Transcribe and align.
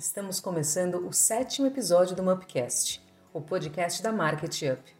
Estamos 0.00 0.40
começando 0.40 1.06
o 1.06 1.12
sétimo 1.12 1.66
episódio 1.66 2.16
do 2.16 2.22
Mupcast, 2.22 3.06
o 3.34 3.40
podcast 3.42 4.02
da 4.02 4.10
Market 4.10 4.62
Up. 4.72 4.96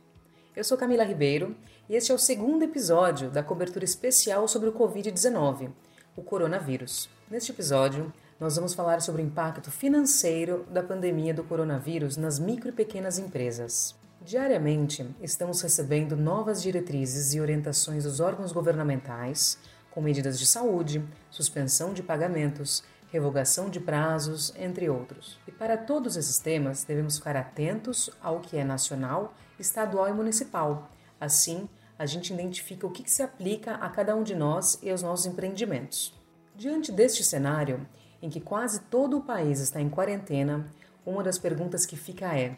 Eu 0.54 0.62
sou 0.62 0.76
Camila 0.76 1.04
Ribeiro 1.04 1.56
e 1.88 1.96
este 1.96 2.12
é 2.12 2.14
o 2.14 2.18
segundo 2.18 2.64
episódio 2.64 3.30
da 3.30 3.42
cobertura 3.42 3.82
especial 3.82 4.46
sobre 4.46 4.68
o 4.68 4.74
Covid-19, 4.74 5.70
o 6.14 6.22
coronavírus. 6.22 7.08
Neste 7.30 7.50
episódio, 7.50 8.12
nós 8.38 8.56
vamos 8.56 8.74
falar 8.74 9.00
sobre 9.00 9.22
o 9.22 9.24
impacto 9.24 9.70
financeiro 9.70 10.66
da 10.70 10.82
pandemia 10.82 11.32
do 11.32 11.44
coronavírus 11.44 12.18
nas 12.18 12.38
micro 12.38 12.68
e 12.68 12.72
pequenas 12.72 13.18
empresas. 13.18 13.96
Diariamente, 14.20 15.08
estamos 15.22 15.62
recebendo 15.62 16.14
novas 16.14 16.60
diretrizes 16.60 17.32
e 17.32 17.40
orientações 17.40 18.04
dos 18.04 18.20
órgãos 18.20 18.52
governamentais, 18.52 19.56
com 19.90 20.02
medidas 20.02 20.38
de 20.38 20.46
saúde, 20.46 21.02
suspensão 21.30 21.94
de 21.94 22.02
pagamentos, 22.02 22.84
revogação 23.10 23.68
de 23.68 23.80
prazos, 23.80 24.52
entre 24.56 24.88
outros. 24.88 25.38
E 25.46 25.52
para 25.52 25.76
todos 25.76 26.16
esses 26.16 26.38
temas, 26.38 26.84
devemos 26.84 27.18
ficar 27.18 27.36
atentos 27.36 28.10
ao 28.22 28.40
que 28.40 28.56
é 28.56 28.64
nacional, 28.64 29.34
estadual 29.58 30.08
e 30.08 30.12
municipal. 30.12 30.90
Assim, 31.20 31.68
a 31.98 32.06
gente 32.06 32.32
identifica 32.32 32.86
o 32.86 32.90
que, 32.90 33.10
se 33.10 33.22
aplica 33.22 33.74
a 33.74 33.88
cada 33.90 34.16
um 34.16 34.22
de 34.22 34.34
nós 34.34 34.78
e 34.82 34.90
aos 34.90 35.02
nossos 35.02 35.26
empreendimentos. 35.26 36.14
Diante 36.54 36.90
deste 36.90 37.22
cenário, 37.24 37.86
em 38.22 38.30
que 38.30 38.40
quase 38.40 38.80
todo 38.82 39.18
o 39.18 39.22
país 39.22 39.60
está 39.60 39.80
em 39.80 39.88
quarentena, 39.88 40.66
uma 41.04 41.22
das 41.22 41.38
perguntas 41.38 41.84
que 41.84 41.96
fica 41.96 42.34
é: 42.34 42.56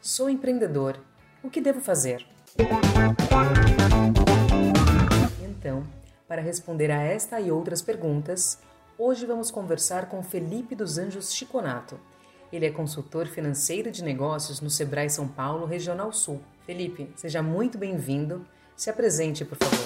Sou 0.00 0.28
empreendedor, 0.28 1.00
o 1.42 1.50
que 1.50 1.60
devo 1.60 1.80
fazer? 1.80 2.26
Então, 5.42 5.84
para 6.26 6.42
responder 6.42 6.90
a 6.90 7.02
esta 7.02 7.40
e 7.40 7.50
outras 7.50 7.82
perguntas, 7.82 8.60
Hoje 9.00 9.26
vamos 9.26 9.48
conversar 9.52 10.08
com 10.08 10.24
Felipe 10.24 10.74
dos 10.74 10.98
Anjos 10.98 11.32
Chiconato. 11.32 12.00
Ele 12.52 12.66
é 12.66 12.70
consultor 12.72 13.28
financeiro 13.28 13.92
de 13.92 14.02
negócios 14.02 14.60
no 14.60 14.68
Sebrae 14.68 15.08
São 15.08 15.28
Paulo, 15.28 15.66
Regional 15.66 16.12
Sul. 16.12 16.40
Felipe, 16.66 17.08
seja 17.14 17.40
muito 17.40 17.78
bem-vindo. 17.78 18.44
Se 18.74 18.90
apresente, 18.90 19.44
por 19.44 19.56
favor. 19.56 19.78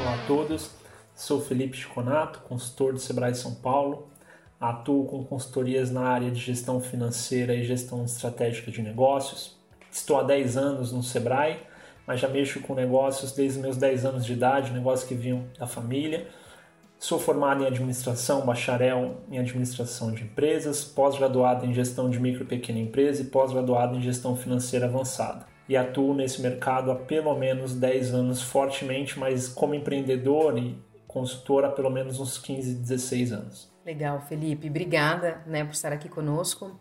Olá 0.00 0.14
a 0.14 0.26
todos, 0.28 0.70
sou 1.12 1.40
Felipe 1.40 1.76
Chiconato, 1.76 2.38
consultor 2.42 2.92
do 2.92 3.00
Sebrae 3.00 3.34
São 3.34 3.56
Paulo. 3.56 4.06
Atuo 4.60 5.06
com 5.06 5.24
consultorias 5.24 5.90
na 5.90 6.02
área 6.02 6.30
de 6.30 6.38
gestão 6.38 6.80
financeira 6.80 7.52
e 7.52 7.64
gestão 7.64 8.04
estratégica 8.04 8.70
de 8.70 8.80
negócios 8.80 9.60
Estou 9.92 10.18
há 10.18 10.22
10 10.22 10.56
anos 10.56 10.90
no 10.90 11.02
Sebrae, 11.02 11.58
mas 12.06 12.18
já 12.18 12.26
mexo 12.26 12.60
com 12.60 12.74
negócios 12.74 13.32
desde 13.32 13.60
meus 13.60 13.76
10 13.76 14.06
anos 14.06 14.24
de 14.24 14.32
idade, 14.32 14.72
negócios 14.72 15.06
que 15.06 15.14
vinham 15.14 15.44
da 15.58 15.66
família. 15.66 16.26
Sou 16.98 17.18
formado 17.18 17.62
em 17.62 17.66
administração, 17.66 18.46
bacharel 18.46 19.18
em 19.30 19.38
administração 19.38 20.10
de 20.10 20.22
empresas, 20.22 20.82
pós-graduado 20.82 21.66
em 21.66 21.74
gestão 21.74 22.08
de 22.08 22.18
micro 22.18 22.44
e 22.44 22.46
pequena 22.46 22.78
empresa 22.78 23.20
e 23.20 23.26
pós-graduado 23.26 23.96
em 23.96 24.00
gestão 24.00 24.34
financeira 24.34 24.86
avançada. 24.86 25.46
E 25.68 25.76
atuo 25.76 26.14
nesse 26.14 26.40
mercado 26.40 26.90
há 26.90 26.96
pelo 26.96 27.36
menos 27.36 27.74
10 27.74 28.14
anos 28.14 28.40
fortemente, 28.40 29.18
mas 29.18 29.46
como 29.46 29.74
empreendedor 29.74 30.56
e 30.56 30.78
consultor 31.06 31.64
há 31.66 31.68
pelo 31.68 31.90
menos 31.90 32.18
uns 32.18 32.38
15, 32.38 32.76
16 32.76 33.32
anos. 33.32 33.70
Legal, 33.84 34.20
Felipe. 34.22 34.68
Obrigada 34.68 35.42
né, 35.46 35.64
por 35.64 35.72
estar 35.72 35.92
aqui 35.92 36.08
conosco. 36.08 36.78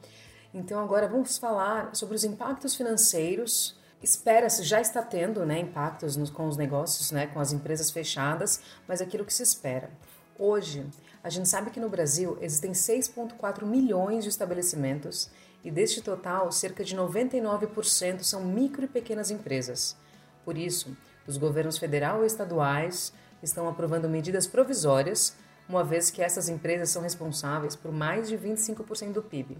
Então 0.53 0.81
agora 0.83 1.07
vamos 1.07 1.37
falar 1.37 1.95
sobre 1.95 2.15
os 2.15 2.23
impactos 2.23 2.75
financeiros. 2.75 3.75
Espera-se, 4.03 4.63
já 4.63 4.81
está 4.81 5.01
tendo 5.01 5.45
né, 5.45 5.59
impactos 5.59 6.15
nos, 6.15 6.29
com 6.29 6.47
os 6.47 6.57
negócios, 6.57 7.11
né, 7.11 7.27
com 7.27 7.39
as 7.39 7.53
empresas 7.53 7.91
fechadas, 7.91 8.59
mas 8.87 9.01
aquilo 9.01 9.23
que 9.23 9.33
se 9.33 9.43
espera. 9.43 9.89
Hoje, 10.37 10.85
a 11.23 11.29
gente 11.29 11.47
sabe 11.47 11.69
que 11.69 11.79
no 11.79 11.87
Brasil 11.87 12.37
existem 12.41 12.71
6,4 12.71 13.63
milhões 13.63 14.23
de 14.23 14.29
estabelecimentos 14.29 15.29
e 15.63 15.69
deste 15.69 16.01
total, 16.01 16.51
cerca 16.51 16.83
de 16.83 16.97
99% 16.97 18.23
são 18.23 18.43
micro 18.43 18.85
e 18.85 18.87
pequenas 18.87 19.29
empresas. 19.29 19.95
Por 20.43 20.57
isso, 20.57 20.97
os 21.27 21.37
governos 21.37 21.77
federal 21.77 22.23
e 22.23 22.27
estaduais 22.27 23.13
estão 23.43 23.69
aprovando 23.69 24.09
medidas 24.09 24.47
provisórias, 24.47 25.35
uma 25.69 25.83
vez 25.83 26.09
que 26.09 26.21
essas 26.21 26.49
empresas 26.49 26.89
são 26.89 27.03
responsáveis 27.03 27.75
por 27.75 27.91
mais 27.91 28.27
de 28.27 28.35
25% 28.35 29.13
do 29.13 29.21
PIB. 29.21 29.57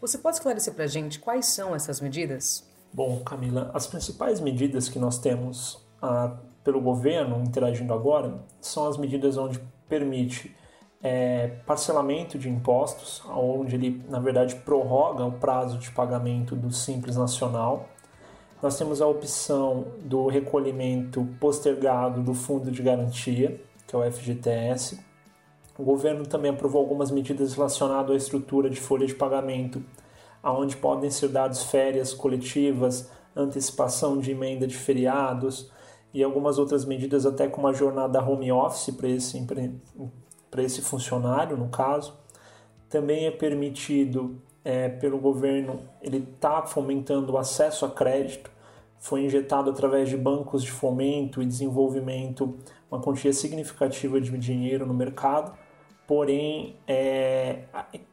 Você 0.00 0.18
pode 0.18 0.36
esclarecer 0.36 0.74
para 0.74 0.84
a 0.84 0.88
gente 0.88 1.18
quais 1.18 1.46
são 1.46 1.74
essas 1.74 2.00
medidas? 2.00 2.64
Bom, 2.92 3.20
Camila, 3.20 3.70
as 3.74 3.86
principais 3.86 4.40
medidas 4.40 4.88
que 4.88 4.98
nós 4.98 5.18
temos 5.18 5.84
ah, 6.00 6.36
pelo 6.62 6.80
governo 6.80 7.42
interagindo 7.42 7.92
agora 7.92 8.42
são 8.60 8.86
as 8.86 8.96
medidas 8.96 9.36
onde 9.36 9.60
permite 9.88 10.54
é, 11.02 11.48
parcelamento 11.66 12.38
de 12.38 12.48
impostos, 12.48 13.22
onde 13.26 13.74
ele, 13.74 14.04
na 14.08 14.18
verdade, 14.18 14.54
prorroga 14.56 15.24
o 15.24 15.32
prazo 15.32 15.78
de 15.78 15.90
pagamento 15.90 16.56
do 16.56 16.72
Simples 16.72 17.16
Nacional. 17.16 17.88
Nós 18.62 18.76
temos 18.76 19.00
a 19.00 19.06
opção 19.06 19.86
do 20.00 20.26
recolhimento 20.26 21.26
postergado 21.38 22.22
do 22.22 22.34
Fundo 22.34 22.70
de 22.70 22.82
Garantia, 22.82 23.60
que 23.86 23.94
é 23.94 23.98
o 23.98 24.12
FGTS. 24.12 24.98
O 25.78 25.84
governo 25.84 26.26
também 26.26 26.50
aprovou 26.50 26.80
algumas 26.80 27.08
medidas 27.08 27.54
relacionadas 27.54 28.10
à 28.10 28.16
estrutura 28.16 28.68
de 28.68 28.80
folha 28.80 29.06
de 29.06 29.14
pagamento, 29.14 29.80
aonde 30.42 30.76
podem 30.76 31.08
ser 31.08 31.28
dados 31.28 31.62
férias 31.62 32.12
coletivas, 32.12 33.08
antecipação 33.36 34.18
de 34.18 34.32
emenda 34.32 34.66
de 34.66 34.76
feriados 34.76 35.70
e 36.12 36.24
algumas 36.24 36.58
outras 36.58 36.84
medidas 36.84 37.24
até 37.24 37.46
com 37.46 37.60
uma 37.60 37.72
jornada 37.72 38.20
home 38.20 38.50
office 38.50 38.92
para 38.92 39.08
esse, 39.08 39.46
esse 40.58 40.82
funcionário, 40.82 41.56
no 41.56 41.68
caso. 41.68 42.12
Também 42.90 43.26
é 43.26 43.30
permitido 43.30 44.42
é, 44.64 44.88
pelo 44.88 45.18
governo, 45.18 45.78
ele 46.02 46.26
está 46.34 46.60
fomentando 46.62 47.34
o 47.34 47.38
acesso 47.38 47.84
a 47.84 47.90
crédito, 47.90 48.50
foi 48.98 49.24
injetado 49.24 49.70
através 49.70 50.08
de 50.08 50.16
bancos 50.16 50.64
de 50.64 50.72
fomento 50.72 51.40
e 51.40 51.46
desenvolvimento 51.46 52.58
uma 52.90 53.00
quantia 53.00 53.32
significativa 53.32 54.20
de 54.20 54.36
dinheiro 54.36 54.84
no 54.84 54.92
mercado 54.92 55.52
porém 56.08 56.74
está 56.80 56.92
é, 56.92 57.64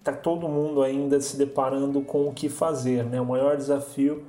tá 0.03 0.11
todo 0.11 0.49
mundo 0.49 0.83
ainda 0.83 1.21
se 1.21 1.37
deparando 1.37 2.01
com 2.01 2.27
o 2.27 2.33
que 2.33 2.49
fazer. 2.49 3.05
Né? 3.05 3.21
O 3.21 3.25
maior 3.25 3.55
desafio 3.55 4.25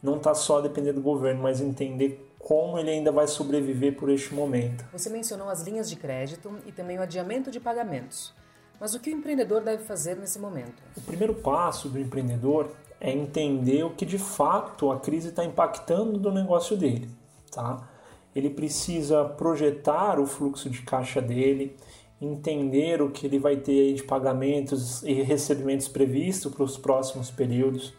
não 0.00 0.18
está 0.18 0.34
só 0.34 0.60
depender 0.60 0.92
do 0.92 1.02
governo, 1.02 1.42
mas 1.42 1.60
entender 1.60 2.32
como 2.38 2.78
ele 2.78 2.90
ainda 2.90 3.10
vai 3.10 3.26
sobreviver 3.26 3.96
por 3.96 4.08
este 4.08 4.32
momento. 4.32 4.84
Você 4.92 5.10
mencionou 5.10 5.48
as 5.48 5.62
linhas 5.62 5.90
de 5.90 5.96
crédito 5.96 6.48
e 6.64 6.70
também 6.70 6.96
o 6.96 7.02
adiamento 7.02 7.50
de 7.50 7.58
pagamentos. 7.58 8.32
Mas 8.78 8.94
o 8.94 9.00
que 9.00 9.10
o 9.10 9.12
empreendedor 9.12 9.62
deve 9.62 9.82
fazer 9.82 10.16
nesse 10.16 10.38
momento? 10.38 10.80
O 10.96 11.00
primeiro 11.00 11.34
passo 11.34 11.88
do 11.88 11.98
empreendedor 11.98 12.70
é 13.00 13.10
entender 13.10 13.82
o 13.82 13.90
que 13.90 14.06
de 14.06 14.18
fato 14.18 14.92
a 14.92 15.00
crise 15.00 15.30
está 15.30 15.44
impactando 15.44 16.20
no 16.20 16.30
negócio 16.30 16.76
dele. 16.76 17.10
Tá? 17.50 17.88
Ele 18.32 18.48
precisa 18.48 19.24
projetar 19.24 20.20
o 20.20 20.26
fluxo 20.26 20.70
de 20.70 20.82
caixa 20.82 21.20
dele, 21.20 21.76
entender 22.20 23.00
o 23.00 23.10
que 23.10 23.26
ele 23.26 23.38
vai 23.38 23.56
ter 23.56 23.94
de 23.94 24.02
pagamentos 24.02 25.02
e 25.02 25.14
recebimentos 25.22 25.88
previstos 25.88 26.52
para 26.52 26.64
os 26.64 26.76
próximos 26.76 27.30
períodos. 27.30 27.94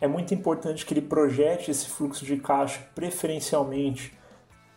É 0.00 0.06
muito 0.06 0.34
importante 0.34 0.84
que 0.84 0.92
ele 0.92 1.00
projete 1.00 1.70
esse 1.70 1.86
fluxo 1.86 2.24
de 2.24 2.36
caixa 2.36 2.80
preferencialmente 2.94 4.16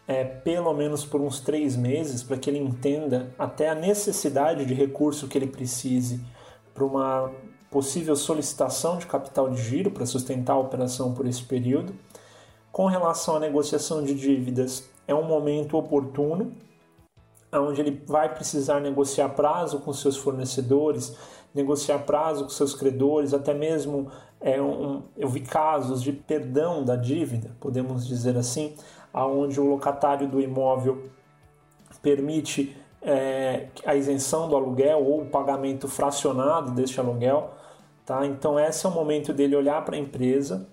é, 0.08 0.24
pelo 0.24 0.74
menos 0.74 1.06
por 1.06 1.22
uns 1.22 1.40
três 1.40 1.76
meses, 1.76 2.24
para 2.24 2.36
que 2.36 2.50
ele 2.50 2.58
entenda 2.58 3.32
até 3.38 3.70
a 3.70 3.76
necessidade 3.76 4.66
de 4.66 4.74
recurso 4.74 5.28
que 5.28 5.38
ele 5.38 5.46
precise 5.46 6.20
para 6.74 6.84
uma 6.84 7.32
possível 7.70 8.16
solicitação 8.16 8.98
de 8.98 9.06
capital 9.06 9.52
de 9.52 9.62
giro 9.62 9.92
para 9.92 10.08
sustentar 10.08 10.54
a 10.54 10.58
operação 10.58 11.14
por 11.14 11.28
esse 11.28 11.44
período. 11.44 11.94
Com 12.72 12.88
relação 12.88 13.36
à 13.36 13.40
negociação 13.40 14.04
de 14.04 14.16
dívidas, 14.16 14.90
é 15.08 15.14
um 15.14 15.26
momento 15.26 15.78
oportuno 15.78 16.54
onde 17.52 17.82
ele 17.82 18.04
vai 18.06 18.34
precisar 18.34 18.80
negociar 18.80 19.30
prazo 19.30 19.80
com 19.80 19.92
seus 19.94 20.18
fornecedores, 20.18 21.16
negociar 21.54 22.00
prazo 22.00 22.44
com 22.44 22.50
seus 22.50 22.74
credores, 22.74 23.34
até 23.34 23.54
mesmo 23.54 24.12
é, 24.40 24.62
um, 24.62 25.04
eu 25.18 25.28
vi 25.28 25.42
casos 25.42 26.02
de 26.02 26.12
perdão 26.12 26.84
da 26.84 26.96
dívida, 26.96 27.52
podemos 27.60 28.08
dizer 28.08 28.38
assim, 28.38 28.76
aonde 29.14 29.60
o 29.60 29.66
locatário 29.66 30.28
do 30.28 30.40
imóvel 30.40 31.10
permite 32.02 32.76
é, 33.02 33.68
a 33.86 33.96
isenção 33.96 34.48
do 34.48 34.56
aluguel 34.56 35.04
ou 35.04 35.22
o 35.22 35.26
pagamento 35.26 35.88
fracionado 35.88 36.72
deste 36.72 37.00
aluguel. 37.00 37.52
Tá? 38.06 38.26
Então, 38.26 38.60
esse 38.60 38.86
é 38.86 38.90
o 38.90 38.92
momento 38.92 39.34
dele 39.34 39.56
olhar 39.56 39.84
para 39.84 39.96
a 39.96 40.00
empresa, 40.00 40.68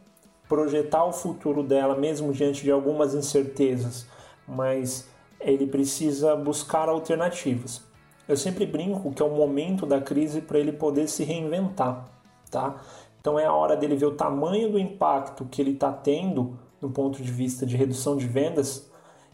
projetar 0.49 1.05
o 1.05 1.12
futuro 1.12 1.62
dela, 1.62 1.96
mesmo 1.96 2.32
diante 2.32 2.62
de 2.62 2.70
algumas 2.70 3.14
incertezas, 3.14 4.06
mas 4.46 5.08
ele 5.41 5.67
precisa 5.67 6.35
buscar 6.37 6.88
alternativas. 6.88 7.83
Eu 8.29 8.37
sempre 8.37 8.67
brinco 8.67 9.12
que 9.12 9.23
é 9.23 9.25
o 9.25 9.31
momento 9.31 9.87
da 9.87 10.00
crise 10.00 10.41
para 10.41 10.59
ele 10.59 10.73
poder 10.73 11.09
se 11.09 11.23
reinventar, 11.23 12.09
tá? 12.50 12.83
Então 13.21 13.38
é 13.38 13.47
a 13.47 13.53
hora 13.53 13.77
dele 13.77 13.97
ver 13.97 14.06
o 14.06 14.15
tamanho 14.15 14.71
do 14.71 14.79
impacto 14.79 15.44
que 15.44 15.61
ele 15.61 15.73
está 15.73 15.93
tendo 15.93 16.59
do 16.81 16.91
ponto 16.91 17.23
de 17.23 17.31
vista 17.31 17.65
de 17.65 17.77
redução 17.77 18.17
de 18.17 18.27
vendas 18.27 18.91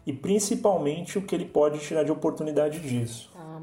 e 0.07 0.13
principalmente 0.13 1.19
o 1.19 1.23
que 1.23 1.35
ele 1.35 1.47
pode 1.47 1.79
tirar 1.79 2.03
de 2.03 2.13
oportunidade 2.13 2.81
disso. 2.81 3.31
Tá. 3.33 3.61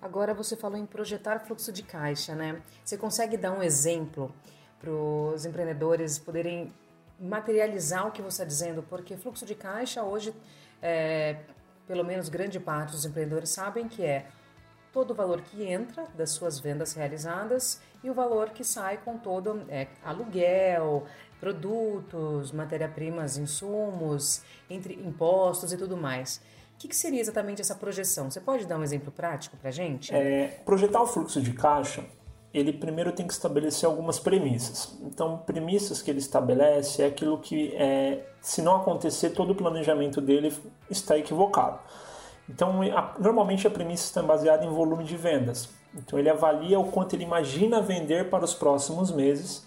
Agora 0.00 0.34
você 0.34 0.56
falou 0.56 0.78
em 0.78 0.86
projetar 0.86 1.40
fluxo 1.40 1.72
de 1.72 1.82
caixa, 1.82 2.34
né? 2.34 2.62
Você 2.84 2.96
consegue 2.96 3.36
dar 3.36 3.52
um 3.52 3.62
exemplo 3.62 4.32
para 4.78 4.90
os 4.90 5.44
empreendedores 5.44 6.18
poderem 6.18 6.72
materializar 7.18 8.06
o 8.06 8.12
que 8.12 8.20
você 8.20 8.42
está 8.42 8.44
dizendo? 8.44 8.82
Porque 8.82 9.16
fluxo 9.16 9.46
de 9.46 9.54
caixa 9.54 10.02
hoje, 10.02 10.34
é, 10.82 11.36
pelo 11.86 12.04
menos 12.04 12.28
grande 12.28 12.58
parte 12.58 12.92
dos 12.92 13.04
empreendedores 13.04 13.50
sabem 13.50 13.88
que 13.88 14.04
é 14.04 14.26
todo 14.92 15.10
o 15.10 15.14
valor 15.14 15.42
que 15.42 15.62
entra 15.62 16.06
das 16.16 16.30
suas 16.30 16.58
vendas 16.58 16.94
realizadas 16.94 17.80
e 18.02 18.08
o 18.08 18.14
valor 18.14 18.50
que 18.50 18.64
sai 18.64 18.96
com 18.96 19.18
todo 19.18 19.62
é, 19.68 19.88
aluguel, 20.02 21.04
produtos, 21.38 22.50
matéria-primas, 22.50 23.36
insumos, 23.36 24.42
entre 24.70 24.94
impostos 24.94 25.72
e 25.72 25.76
tudo 25.76 25.96
mais. 25.96 26.40
O 26.74 26.78
que, 26.78 26.88
que, 26.88 26.96
seria 26.96 27.20
exatamente 27.20 27.60
essa 27.60 27.74
projeção? 27.74 28.30
Você 28.30 28.40
pode 28.40 28.66
dar 28.66 28.78
um 28.78 28.82
exemplo 28.82 29.10
prático 29.10 29.56
para 29.56 29.70
gente? 29.70 30.14
É, 30.14 30.60
projetar 30.64 31.02
o 31.02 31.06
fluxo 31.06 31.40
de 31.40 31.52
caixa, 31.52 32.04
ele 32.56 32.72
primeiro 32.72 33.12
tem 33.12 33.26
que 33.26 33.32
estabelecer 33.34 33.86
algumas 33.86 34.18
premissas. 34.18 34.96
Então, 35.02 35.38
premissas 35.38 36.00
que 36.00 36.10
ele 36.10 36.20
estabelece 36.20 37.02
é 37.02 37.06
aquilo 37.06 37.38
que, 37.38 37.74
é, 37.76 38.24
se 38.40 38.62
não 38.62 38.76
acontecer, 38.76 39.30
todo 39.30 39.50
o 39.50 39.54
planejamento 39.54 40.20
dele 40.20 40.52
está 40.90 41.18
equivocado. 41.18 41.78
Então, 42.48 42.80
a, 42.82 43.14
normalmente 43.18 43.66
a 43.66 43.70
premissa 43.70 44.04
está 44.04 44.22
baseada 44.22 44.64
em 44.64 44.70
volume 44.70 45.04
de 45.04 45.16
vendas. 45.16 45.68
Então, 45.94 46.18
ele 46.18 46.30
avalia 46.30 46.80
o 46.80 46.90
quanto 46.90 47.14
ele 47.14 47.24
imagina 47.24 47.82
vender 47.82 48.30
para 48.30 48.44
os 48.44 48.54
próximos 48.54 49.12
meses. 49.12 49.66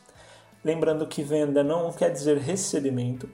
Lembrando 0.64 1.06
que 1.06 1.22
venda 1.22 1.64
não 1.64 1.92
quer 1.92 2.10
dizer 2.12 2.38
recebimento, 2.38 3.30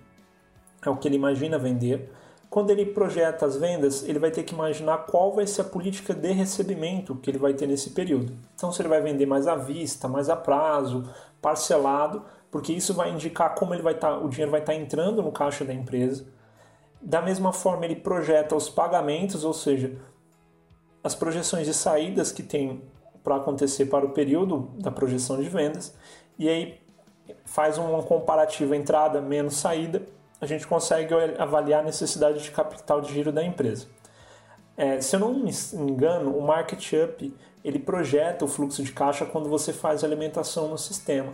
é 0.85 0.89
o 0.89 0.97
que 0.97 1.07
ele 1.07 1.15
imagina 1.15 1.57
vender. 1.57 2.11
Quando 2.55 2.69
ele 2.69 2.85
projeta 2.85 3.45
as 3.45 3.57
vendas, 3.57 4.07
ele 4.07 4.17
vai 4.17 4.31
ter 4.31 4.43
que 4.43 4.53
imaginar 4.53 4.99
qual 4.99 5.33
vai 5.33 5.45
ser 5.45 5.59
a 5.59 5.65
política 5.65 6.13
de 6.13 6.31
recebimento 6.31 7.13
que 7.17 7.29
ele 7.29 7.37
vai 7.37 7.53
ter 7.53 7.67
nesse 7.67 7.89
período. 7.89 8.31
Então, 8.55 8.71
se 8.71 8.81
ele 8.81 8.87
vai 8.87 9.01
vender 9.01 9.25
mais 9.25 9.45
à 9.45 9.57
vista, 9.57 10.07
mais 10.07 10.29
a 10.29 10.37
prazo, 10.37 11.03
parcelado, 11.41 12.23
porque 12.49 12.71
isso 12.71 12.93
vai 12.93 13.11
indicar 13.11 13.55
como 13.55 13.73
ele 13.73 13.81
vai 13.81 13.93
estar, 13.93 14.11
tá, 14.11 14.19
o 14.19 14.29
dinheiro 14.29 14.51
vai 14.51 14.61
estar 14.61 14.71
tá 14.71 14.79
entrando 14.79 15.21
no 15.21 15.33
caixa 15.33 15.65
da 15.65 15.73
empresa. 15.73 16.27
Da 17.01 17.21
mesma 17.21 17.51
forma, 17.51 17.83
ele 17.83 17.97
projeta 17.97 18.55
os 18.55 18.69
pagamentos, 18.69 19.43
ou 19.43 19.53
seja, 19.53 19.91
as 21.03 21.13
projeções 21.13 21.67
de 21.67 21.73
saídas 21.73 22.31
que 22.31 22.41
tem 22.41 22.81
para 23.21 23.35
acontecer 23.35 23.87
para 23.87 24.05
o 24.05 24.11
período 24.11 24.69
da 24.79 24.91
projeção 24.91 25.41
de 25.41 25.49
vendas, 25.49 25.93
e 26.39 26.47
aí 26.47 26.79
faz 27.43 27.77
uma 27.77 28.01
comparativa 28.01 28.77
entrada 28.77 29.19
menos 29.19 29.57
saída 29.57 30.14
a 30.39 30.45
gente 30.45 30.67
consegue 30.67 31.13
avaliar 31.37 31.81
a 31.81 31.83
necessidade 31.83 32.41
de 32.41 32.51
capital 32.51 33.01
de 33.01 33.13
giro 33.13 33.31
da 33.31 33.43
empresa. 33.43 33.87
É, 34.77 34.99
se 34.99 35.15
eu 35.15 35.19
não 35.19 35.33
me 35.33 35.51
engano, 35.73 36.37
o 36.37 36.41
Market 36.41 36.91
Up 36.93 37.33
ele 37.63 37.79
projeta 37.79 38.43
o 38.43 38.47
fluxo 38.47 38.83
de 38.83 38.91
caixa 38.91 39.25
quando 39.25 39.49
você 39.49 39.71
faz 39.71 40.03
alimentação 40.03 40.67
no 40.67 40.77
sistema. 40.77 41.31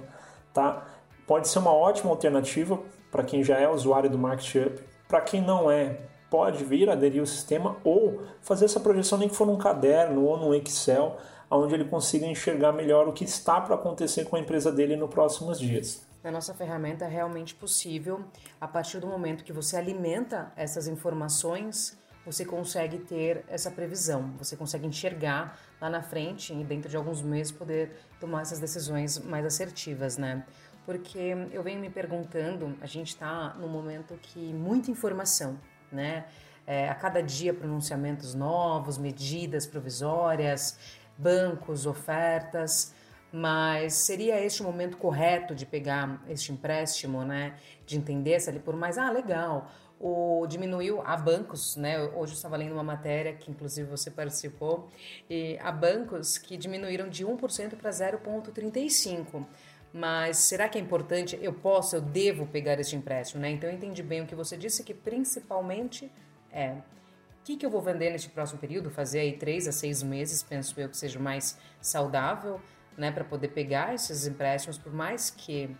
Tá? 0.53 0.85
Pode 1.25 1.47
ser 1.47 1.59
uma 1.59 1.73
ótima 1.73 2.11
alternativa 2.11 2.79
para 3.11 3.23
quem 3.23 3.43
já 3.43 3.57
é 3.57 3.67
usuário 3.67 4.09
do 4.09 4.17
Market 4.17 4.67
Up. 4.67 4.83
Para 5.07 5.21
quem 5.21 5.41
não 5.41 5.69
é, 5.69 5.97
pode 6.29 6.63
vir 6.63 6.89
aderir 6.89 7.19
ao 7.19 7.25
sistema 7.25 7.75
ou 7.83 8.21
fazer 8.41 8.65
essa 8.65 8.79
projeção 8.79 9.17
nem 9.17 9.27
que 9.27 9.35
for 9.35 9.47
num 9.47 9.57
caderno 9.57 10.23
ou 10.23 10.37
num 10.37 10.53
Excel, 10.53 11.17
onde 11.49 11.73
ele 11.73 11.85
consiga 11.85 12.25
enxergar 12.25 12.71
melhor 12.71 13.07
o 13.07 13.11
que 13.11 13.25
está 13.25 13.59
para 13.59 13.75
acontecer 13.75 14.25
com 14.25 14.35
a 14.35 14.39
empresa 14.39 14.71
dele 14.71 14.95
nos 14.95 15.09
próximos 15.09 15.59
dias 15.59 16.09
na 16.23 16.31
nossa 16.31 16.53
ferramenta 16.53 17.05
é 17.05 17.07
realmente 17.07 17.55
possível. 17.55 18.23
A 18.59 18.67
partir 18.67 18.99
do 18.99 19.07
momento 19.07 19.43
que 19.43 19.53
você 19.53 19.75
alimenta 19.77 20.51
essas 20.55 20.87
informações, 20.87 21.97
você 22.25 22.45
consegue 22.45 22.99
ter 22.99 23.43
essa 23.47 23.71
previsão, 23.71 24.31
você 24.37 24.55
consegue 24.55 24.85
enxergar 24.85 25.57
lá 25.79 25.89
na 25.89 26.03
frente 26.03 26.53
e 26.53 26.63
dentro 26.63 26.89
de 26.89 26.95
alguns 26.95 27.21
meses 27.21 27.51
poder 27.51 27.91
tomar 28.19 28.41
essas 28.41 28.59
decisões 28.59 29.17
mais 29.17 29.45
assertivas, 29.45 30.17
né? 30.17 30.45
Porque 30.85 31.35
eu 31.51 31.63
venho 31.63 31.79
me 31.79 31.89
perguntando, 31.89 32.77
a 32.81 32.85
gente 32.85 33.09
está 33.09 33.55
num 33.55 33.67
momento 33.67 34.17
que 34.21 34.53
muita 34.53 34.91
informação, 34.91 35.59
né? 35.91 36.25
É, 36.67 36.87
a 36.89 36.95
cada 36.95 37.23
dia 37.23 37.53
pronunciamentos 37.53 38.35
novos, 38.35 38.97
medidas 38.99 39.65
provisórias, 39.65 40.77
bancos, 41.17 41.87
ofertas 41.87 42.93
mas 43.31 43.93
seria 43.93 44.39
este 44.43 44.61
o 44.61 44.65
momento 44.65 44.97
correto 44.97 45.55
de 45.55 45.65
pegar 45.65 46.21
este 46.27 46.51
empréstimo, 46.51 47.23
né? 47.23 47.55
De 47.85 47.97
entender 47.97 48.39
se 48.39 48.49
ali 48.49 48.59
por 48.59 48.75
mais, 48.75 48.97
ah, 48.97 49.09
legal, 49.09 49.71
o 49.99 50.45
diminuiu 50.47 51.01
a 51.01 51.15
bancos, 51.15 51.75
né? 51.75 51.99
Hoje 51.99 52.33
eu 52.33 52.35
estava 52.35 52.57
lendo 52.57 52.73
uma 52.73 52.83
matéria 52.83 53.33
que 53.33 53.49
inclusive 53.49 53.89
você 53.89 54.09
participou, 54.11 54.89
e 55.29 55.57
há 55.61 55.71
bancos 55.71 56.37
que 56.37 56.57
diminuíram 56.57 57.07
de 57.07 57.25
1% 57.25 57.75
para 57.75 57.89
0,35%. 57.89 59.45
Mas 59.93 60.37
será 60.37 60.69
que 60.69 60.77
é 60.77 60.81
importante? 60.81 61.37
Eu 61.41 61.53
posso, 61.53 61.97
eu 61.97 62.01
devo 62.01 62.45
pegar 62.47 62.79
este 62.79 62.95
empréstimo, 62.95 63.41
né? 63.41 63.51
Então 63.51 63.69
eu 63.69 63.75
entendi 63.75 64.01
bem 64.01 64.21
o 64.21 64.25
que 64.25 64.35
você 64.35 64.57
disse, 64.57 64.83
que 64.83 64.93
principalmente 64.93 66.09
é 66.51 66.71
o 66.71 67.43
que, 67.43 67.57
que 67.57 67.65
eu 67.65 67.69
vou 67.69 67.81
vender 67.81 68.11
neste 68.11 68.29
próximo 68.29 68.59
período, 68.59 68.89
fazer 68.89 69.19
aí 69.19 69.33
três 69.33 69.67
a 69.67 69.71
seis 69.71 70.01
meses, 70.01 70.43
penso 70.43 70.79
eu 70.79 70.87
que 70.87 70.95
seja 70.95 71.19
mais 71.19 71.57
saudável 71.81 72.61
né, 72.97 73.11
para 73.11 73.23
poder 73.23 73.49
pegar 73.49 73.93
esses 73.93 74.27
empréstimos, 74.27 74.77
por 74.77 74.93
mais 74.93 75.29
que 75.29 75.75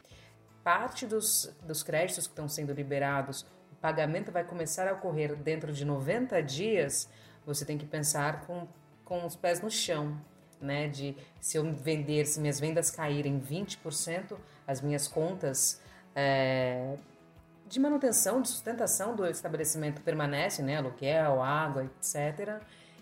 parte 0.64 1.06
dos, 1.06 1.54
dos 1.64 1.84
créditos 1.84 2.28
que 2.28 2.32
estão 2.32 2.48
sendo 2.48 2.74
liberados, 2.74 3.46
o 3.72 3.76
pagamento 3.76 4.32
vai 4.32 4.44
começar 4.44 4.88
a 4.88 4.94
ocorrer 4.94 5.36
dentro 5.36 5.72
de 5.74 5.84
90 5.84 6.42
dias, 6.42 7.10
você 7.46 7.66
tem 7.66 7.78
que 7.78 7.86
pensar 7.86 8.46
com, 8.46 8.68
com 9.04 9.26
os 9.26 9.36
pés 9.36 9.62
no 9.62 9.70
chão, 9.70 10.20
né? 10.60 10.88
De 10.88 11.16
se 11.40 11.58
eu 11.58 11.74
vender, 11.74 12.26
se 12.26 12.40
minhas 12.40 12.60
vendas 12.60 12.92
caírem 12.92 13.40
20%, 13.40 14.38
as 14.68 14.82
minhas 14.82 15.08
contas 15.08 15.82
é, 16.16 16.96
de 17.68 17.80
manutenção, 17.80 18.42
de 18.42 18.50
sustentação 18.50 19.16
do 19.16 19.26
estabelecimento 19.26 20.02
permanecem, 20.02 20.64
né? 20.64 20.78
Aluguel, 20.78 21.42
água, 21.42 21.86
etc. 21.86 22.62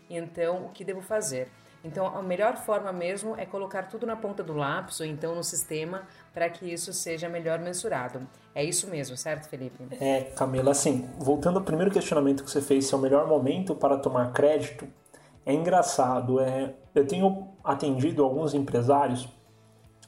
Então, 0.09 0.65
o 0.65 0.69
que 0.69 0.85
devo 0.85 1.01
fazer? 1.01 1.49
Então, 1.83 2.07
a 2.07 2.21
melhor 2.21 2.57
forma 2.57 2.91
mesmo 2.91 3.35
é 3.37 3.45
colocar 3.45 3.83
tudo 3.83 4.05
na 4.05 4.15
ponta 4.15 4.43
do 4.43 4.53
lápis 4.53 4.99
ou 4.99 5.05
então 5.05 5.33
no 5.33 5.43
sistema 5.43 6.03
para 6.33 6.49
que 6.49 6.71
isso 6.71 6.91
seja 6.91 7.29
melhor 7.29 7.59
mensurado. 7.59 8.27
É 8.53 8.63
isso 8.63 8.87
mesmo, 8.87 9.15
certo, 9.15 9.47
Felipe? 9.47 9.87
É, 9.99 10.23
Camila, 10.35 10.71
assim, 10.71 11.09
voltando 11.17 11.59
ao 11.59 11.63
primeiro 11.63 11.91
questionamento 11.91 12.43
que 12.43 12.51
você 12.51 12.61
fez, 12.61 12.85
se 12.85 12.93
é 12.93 12.97
o 12.97 12.99
melhor 12.99 13.27
momento 13.27 13.73
para 13.73 13.97
tomar 13.97 14.33
crédito, 14.33 14.87
é 15.45 15.53
engraçado. 15.53 16.41
É, 16.41 16.73
eu 16.93 17.07
tenho 17.07 17.47
atendido 17.63 18.23
alguns 18.23 18.53
empresários 18.53 19.29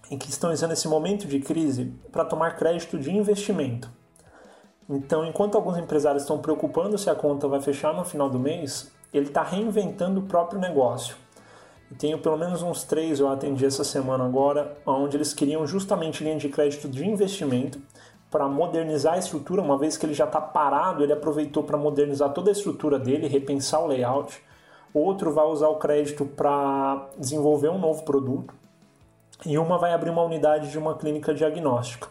em 0.09 0.17
que 0.17 0.29
estão 0.29 0.51
usando 0.51 0.73
esse 0.73 0.89
momento 0.89 1.25
de 1.25 1.39
crise 1.39 1.93
para 2.11 2.25
tomar 2.25 2.57
crédito 2.57 2.99
de 2.99 3.09
investimento. 3.09 3.89
Então, 4.89 5.23
enquanto 5.23 5.55
alguns 5.55 5.77
empresários 5.77 6.23
estão 6.23 6.39
preocupando 6.39 6.97
se 6.97 7.09
a 7.09 7.15
conta 7.15 7.47
vai 7.47 7.61
fechar 7.61 7.93
no 7.93 8.03
final 8.03 8.29
do 8.29 8.37
mês, 8.37 8.91
ele 9.13 9.27
está 9.27 9.41
reinventando 9.41 10.19
o 10.19 10.23
próprio 10.23 10.59
negócio. 10.59 11.15
E 11.91 11.95
tenho 11.95 12.17
pelo 12.17 12.37
menos 12.37 12.61
uns 12.63 12.83
três 12.85 13.19
eu 13.19 13.27
atendi 13.27 13.65
essa 13.65 13.83
semana 13.83 14.25
agora, 14.25 14.77
onde 14.85 15.17
eles 15.17 15.33
queriam 15.33 15.67
justamente 15.67 16.23
linha 16.23 16.37
de 16.37 16.47
crédito 16.47 16.87
de 16.87 17.05
investimento 17.05 17.79
para 18.31 18.47
modernizar 18.47 19.15
a 19.15 19.17
estrutura, 19.17 19.61
uma 19.61 19.77
vez 19.77 19.97
que 19.97 20.05
ele 20.05 20.13
já 20.13 20.23
está 20.23 20.39
parado, 20.39 21.03
ele 21.03 21.11
aproveitou 21.11 21.63
para 21.63 21.77
modernizar 21.77 22.29
toda 22.31 22.49
a 22.49 22.53
estrutura 22.53 22.97
dele, 22.97 23.27
repensar 23.27 23.81
o 23.83 23.87
layout. 23.87 24.41
Outro 24.93 25.33
vai 25.33 25.45
usar 25.45 25.67
o 25.67 25.75
crédito 25.75 26.25
para 26.25 27.09
desenvolver 27.17 27.67
um 27.67 27.77
novo 27.77 28.03
produto. 28.03 28.53
E 29.45 29.57
uma 29.57 29.77
vai 29.77 29.93
abrir 29.93 30.11
uma 30.11 30.23
unidade 30.23 30.71
de 30.71 30.77
uma 30.77 30.95
clínica 30.95 31.33
diagnóstica, 31.33 32.07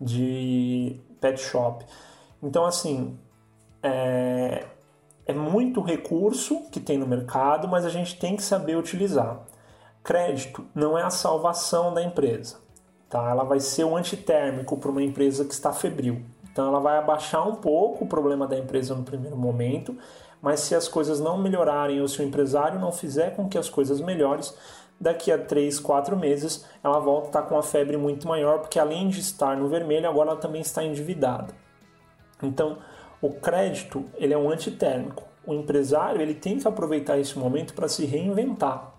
de 0.00 0.98
pet 1.20 1.38
shop. 1.38 1.84
Então, 2.42 2.64
assim, 2.64 3.18
é, 3.82 4.64
é 5.30 5.32
muito 5.32 5.80
recurso 5.80 6.62
que 6.70 6.80
tem 6.80 6.98
no 6.98 7.06
mercado, 7.06 7.68
mas 7.68 7.84
a 7.84 7.88
gente 7.88 8.18
tem 8.18 8.34
que 8.36 8.42
saber 8.42 8.76
utilizar. 8.76 9.40
Crédito 10.02 10.66
não 10.74 10.98
é 10.98 11.02
a 11.02 11.10
salvação 11.10 11.94
da 11.94 12.02
empresa, 12.02 12.56
tá? 13.08 13.30
Ela 13.30 13.44
vai 13.44 13.60
ser 13.60 13.84
um 13.84 13.96
antitérmico 13.96 14.76
para 14.76 14.90
uma 14.90 15.02
empresa 15.02 15.44
que 15.44 15.54
está 15.54 15.72
febril. 15.72 16.22
Então 16.50 16.66
ela 16.66 16.80
vai 16.80 16.98
abaixar 16.98 17.48
um 17.48 17.54
pouco 17.54 18.04
o 18.04 18.08
problema 18.08 18.46
da 18.46 18.58
empresa 18.58 18.94
no 18.94 19.04
primeiro 19.04 19.36
momento, 19.36 19.96
mas 20.42 20.60
se 20.60 20.74
as 20.74 20.88
coisas 20.88 21.20
não 21.20 21.38
melhorarem 21.38 22.00
ou 22.00 22.08
se 22.08 22.20
o 22.20 22.24
empresário 22.24 22.80
não 22.80 22.90
fizer 22.90 23.36
com 23.36 23.48
que 23.48 23.56
as 23.56 23.68
coisas 23.68 24.00
melhores, 24.00 24.52
daqui 25.00 25.30
a 25.30 25.38
3, 25.38 25.78
4 25.78 26.16
meses 26.16 26.66
ela 26.82 26.98
volta 26.98 27.26
a 27.26 27.28
estar 27.28 27.42
com 27.42 27.56
a 27.56 27.62
febre 27.62 27.96
muito 27.96 28.26
maior, 28.26 28.58
porque 28.58 28.80
além 28.80 29.08
de 29.08 29.20
estar 29.20 29.56
no 29.56 29.68
vermelho, 29.68 30.08
agora 30.08 30.30
ela 30.30 30.40
também 30.40 30.60
está 30.60 30.82
endividada. 30.82 31.54
Então, 32.42 32.78
o 33.22 33.30
crédito 33.30 34.04
ele 34.16 34.32
é 34.32 34.38
um 34.38 34.50
antitérmico. 34.50 35.24
O 35.46 35.54
empresário 35.54 36.20
ele 36.20 36.34
tem 36.34 36.58
que 36.58 36.66
aproveitar 36.66 37.18
esse 37.18 37.38
momento 37.38 37.74
para 37.74 37.88
se 37.88 38.04
reinventar. 38.04 38.94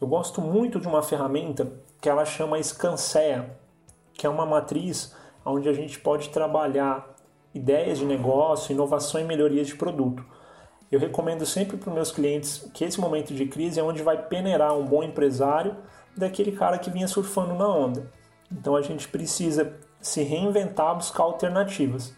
Eu 0.00 0.06
gosto 0.06 0.40
muito 0.40 0.80
de 0.80 0.86
uma 0.86 1.02
ferramenta 1.02 1.70
que 2.00 2.08
ela 2.08 2.24
chama 2.24 2.62
Scansea, 2.62 3.56
que 4.12 4.26
é 4.26 4.30
uma 4.30 4.44
matriz 4.44 5.14
onde 5.44 5.68
a 5.68 5.72
gente 5.72 5.98
pode 5.98 6.28
trabalhar 6.30 7.14
ideias 7.54 7.98
de 7.98 8.04
negócio, 8.04 8.72
inovação 8.72 9.20
e 9.20 9.24
melhorias 9.24 9.66
de 9.66 9.76
produto. 9.76 10.24
Eu 10.90 11.00
recomendo 11.00 11.46
sempre 11.46 11.76
para 11.76 11.88
os 11.88 11.94
meus 11.94 12.12
clientes 12.12 12.70
que 12.74 12.84
esse 12.84 13.00
momento 13.00 13.32
de 13.32 13.46
crise 13.46 13.80
é 13.80 13.82
onde 13.82 14.02
vai 14.02 14.20
peneirar 14.20 14.76
um 14.76 14.84
bom 14.84 15.02
empresário 15.02 15.76
daquele 16.16 16.52
cara 16.52 16.78
que 16.78 16.90
vinha 16.90 17.08
surfando 17.08 17.54
na 17.54 17.68
onda. 17.68 18.12
Então 18.50 18.76
a 18.76 18.82
gente 18.82 19.08
precisa 19.08 19.74
se 20.00 20.22
reinventar, 20.22 20.94
buscar 20.94 21.22
alternativas. 21.22 22.14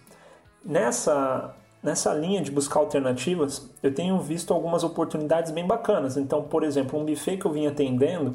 Nessa, 0.67 1.55
nessa 1.81 2.13
linha 2.13 2.43
de 2.43 2.51
buscar 2.51 2.81
alternativas, 2.81 3.71
eu 3.81 3.95
tenho 3.95 4.19
visto 4.19 4.53
algumas 4.53 4.83
oportunidades 4.83 5.53
bem 5.53 5.65
bacanas. 5.65 6.17
Então, 6.17 6.43
por 6.43 6.65
exemplo, 6.65 6.99
um 6.99 7.05
buffet 7.05 7.37
que 7.37 7.47
eu 7.47 7.53
vim 7.53 7.69
atendendo, 7.69 8.35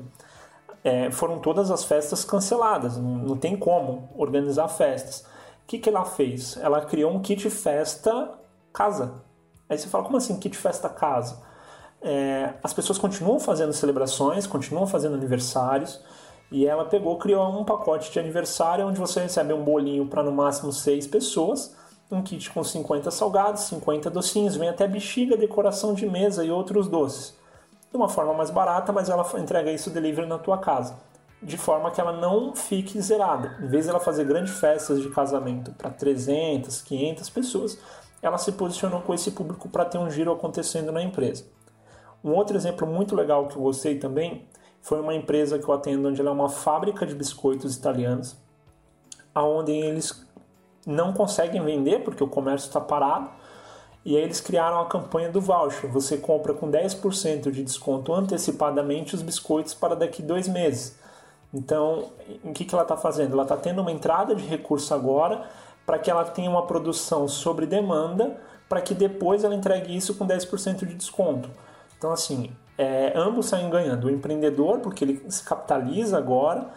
é, 0.82 1.12
foram 1.12 1.40
todas 1.40 1.70
as 1.70 1.84
festas 1.84 2.24
canceladas, 2.24 2.98
não, 2.98 3.36
tem 3.36 3.58
como 3.58 4.10
organizar 4.16 4.70
festas. 4.70 5.26
O 5.64 5.68
que, 5.68 5.78
que 5.78 5.90
ela 5.90 6.06
fez? 6.06 6.58
Ela 6.58 6.80
criou 6.86 7.12
um 7.12 7.22
kit 7.22 7.50
festa 7.50 8.32
casa. 8.72 9.16
Aí 9.70 9.78
você 9.78 9.90
fala, 9.90 10.06
como 10.06 10.16
assim 10.16 10.40
kit 10.40 10.56
festa 10.56 10.88
casa? 10.88 11.38
É, 12.02 12.54
as 12.64 12.74
pessoas 12.74 12.98
continuam 12.98 13.42
fazendo 13.42 13.74
celebrações, 13.74 14.48
continuam 14.48 14.88
fazendo 14.88 15.16
aniversários, 15.16 16.02
e 16.50 16.66
ela 16.66 16.86
pegou, 16.86 17.18
criou 17.18 17.46
um 17.60 17.66
pacote 17.66 18.10
de 18.10 18.20
aniversário 18.20 18.88
onde 18.88 19.00
você 19.00 19.20
recebe 19.20 19.54
um 19.54 19.64
bolinho 19.64 20.08
para 20.08 20.24
no 20.24 20.32
máximo 20.32 20.72
seis 20.72 21.06
pessoas, 21.06 21.76
um 22.12 22.22
kit 22.22 22.50
com 22.52 22.64
50 22.64 23.10
salgados, 23.10 23.64
50 23.64 24.10
docinhos, 24.10 24.56
vem 24.56 24.68
até 24.68 24.86
bexiga, 24.86 25.38
decoração 25.38 25.94
de 25.94 26.06
mesa 26.06 26.44
e 26.44 26.52
outros 26.52 26.88
doces. 26.88 27.34
De 27.90 27.96
uma 27.96 28.10
forma 28.10 28.34
mais 28.34 28.50
barata, 28.50 28.92
mas 28.92 29.10
ela 29.10 29.26
entrega 29.40 29.72
isso 29.72 29.90
delivery 29.90 30.28
na 30.28 30.38
tua 30.38 30.58
casa. 30.58 31.00
De 31.42 31.58
forma 31.58 31.90
que 31.90 32.00
ela 32.00 32.12
não 32.12 32.54
fique 32.54 33.02
zerada. 33.02 33.58
Em 33.62 33.68
vez 33.68 33.86
de 33.86 33.90
ela 33.90 34.00
fazer 34.00 34.26
grandes 34.26 34.60
festas 34.60 35.02
de 35.02 35.10
casamento 35.10 35.72
para 35.72 35.90
300, 35.90 36.82
500 36.82 37.30
pessoas, 37.30 37.80
ela 38.22 38.38
se 38.38 38.52
posicionou 38.52 39.02
com 39.02 39.14
esse 39.14 39.32
público 39.32 39.68
para 39.70 39.86
ter 39.86 39.98
um 39.98 40.10
giro 40.10 40.32
acontecendo 40.32 40.92
na 40.92 41.02
empresa. 41.02 41.46
Um 42.24 42.34
outro 42.34 42.56
exemplo 42.56 42.86
muito 42.86 43.16
legal 43.16 43.48
que 43.48 43.56
eu 43.56 43.64
gostei 43.64 43.98
também 43.98 44.48
foi 44.82 45.00
uma 45.00 45.16
empresa 45.16 45.58
que 45.58 45.68
eu 45.68 45.74
atendo, 45.74 46.10
onde 46.10 46.20
ela 46.20 46.30
é 46.30 46.34
uma 46.34 46.50
fábrica 46.50 47.06
de 47.06 47.16
biscoitos 47.16 47.76
italianos, 47.76 48.36
aonde 49.34 49.72
eles 49.72 50.28
não 50.86 51.14
conseguem 51.14 51.64
vender 51.64 52.04
porque 52.04 52.24
o 52.24 52.28
comércio 52.28 52.68
está 52.68 52.82
parado. 52.82 53.30
E 54.04 54.18
aí 54.18 54.24
eles 54.24 54.42
criaram 54.42 54.82
a 54.82 54.86
campanha 54.86 55.30
do 55.30 55.40
voucher. 55.40 55.90
Você 55.92 56.18
compra 56.18 56.54
com 56.54 56.72
10% 56.72 57.52
de 57.52 57.64
desconto 57.64 58.14
antecipadamente 58.14 59.14
os 59.14 59.22
biscoitos 59.22 59.74
para 59.74 59.96
daqui 59.96 60.24
dois 60.24 60.48
meses. 60.48 61.00
Então, 61.54 62.12
o 62.44 62.52
que, 62.52 62.66
que 62.66 62.74
ela 62.74 62.84
está 62.84 62.98
fazendo? 62.98 63.34
Ela 63.34 63.44
está 63.44 63.58
tendo 63.58 63.82
uma 63.82 63.92
entrada 63.92 64.34
de 64.34 64.44
recurso 64.46 64.94
agora 64.94 65.48
para 65.86 66.00
que 66.00 66.10
ela 66.10 66.24
tenha 66.24 66.50
uma 66.50 66.66
produção 66.66 67.28
sobre 67.28 67.66
demanda 67.66 68.38
para 68.72 68.80
que 68.80 68.94
depois 68.94 69.44
ela 69.44 69.54
entregue 69.54 69.94
isso 69.94 70.16
com 70.16 70.26
10% 70.26 70.86
de 70.86 70.94
desconto. 70.96 71.50
Então, 71.98 72.14
assim, 72.14 72.52
é, 72.78 73.12
ambos 73.14 73.48
saem 73.48 73.70
ganhando. 73.70 74.08
O 74.08 74.10
empreendedor, 74.10 74.80
porque 74.80 75.04
ele 75.04 75.22
se 75.30 75.44
capitaliza 75.44 76.18
agora, 76.18 76.70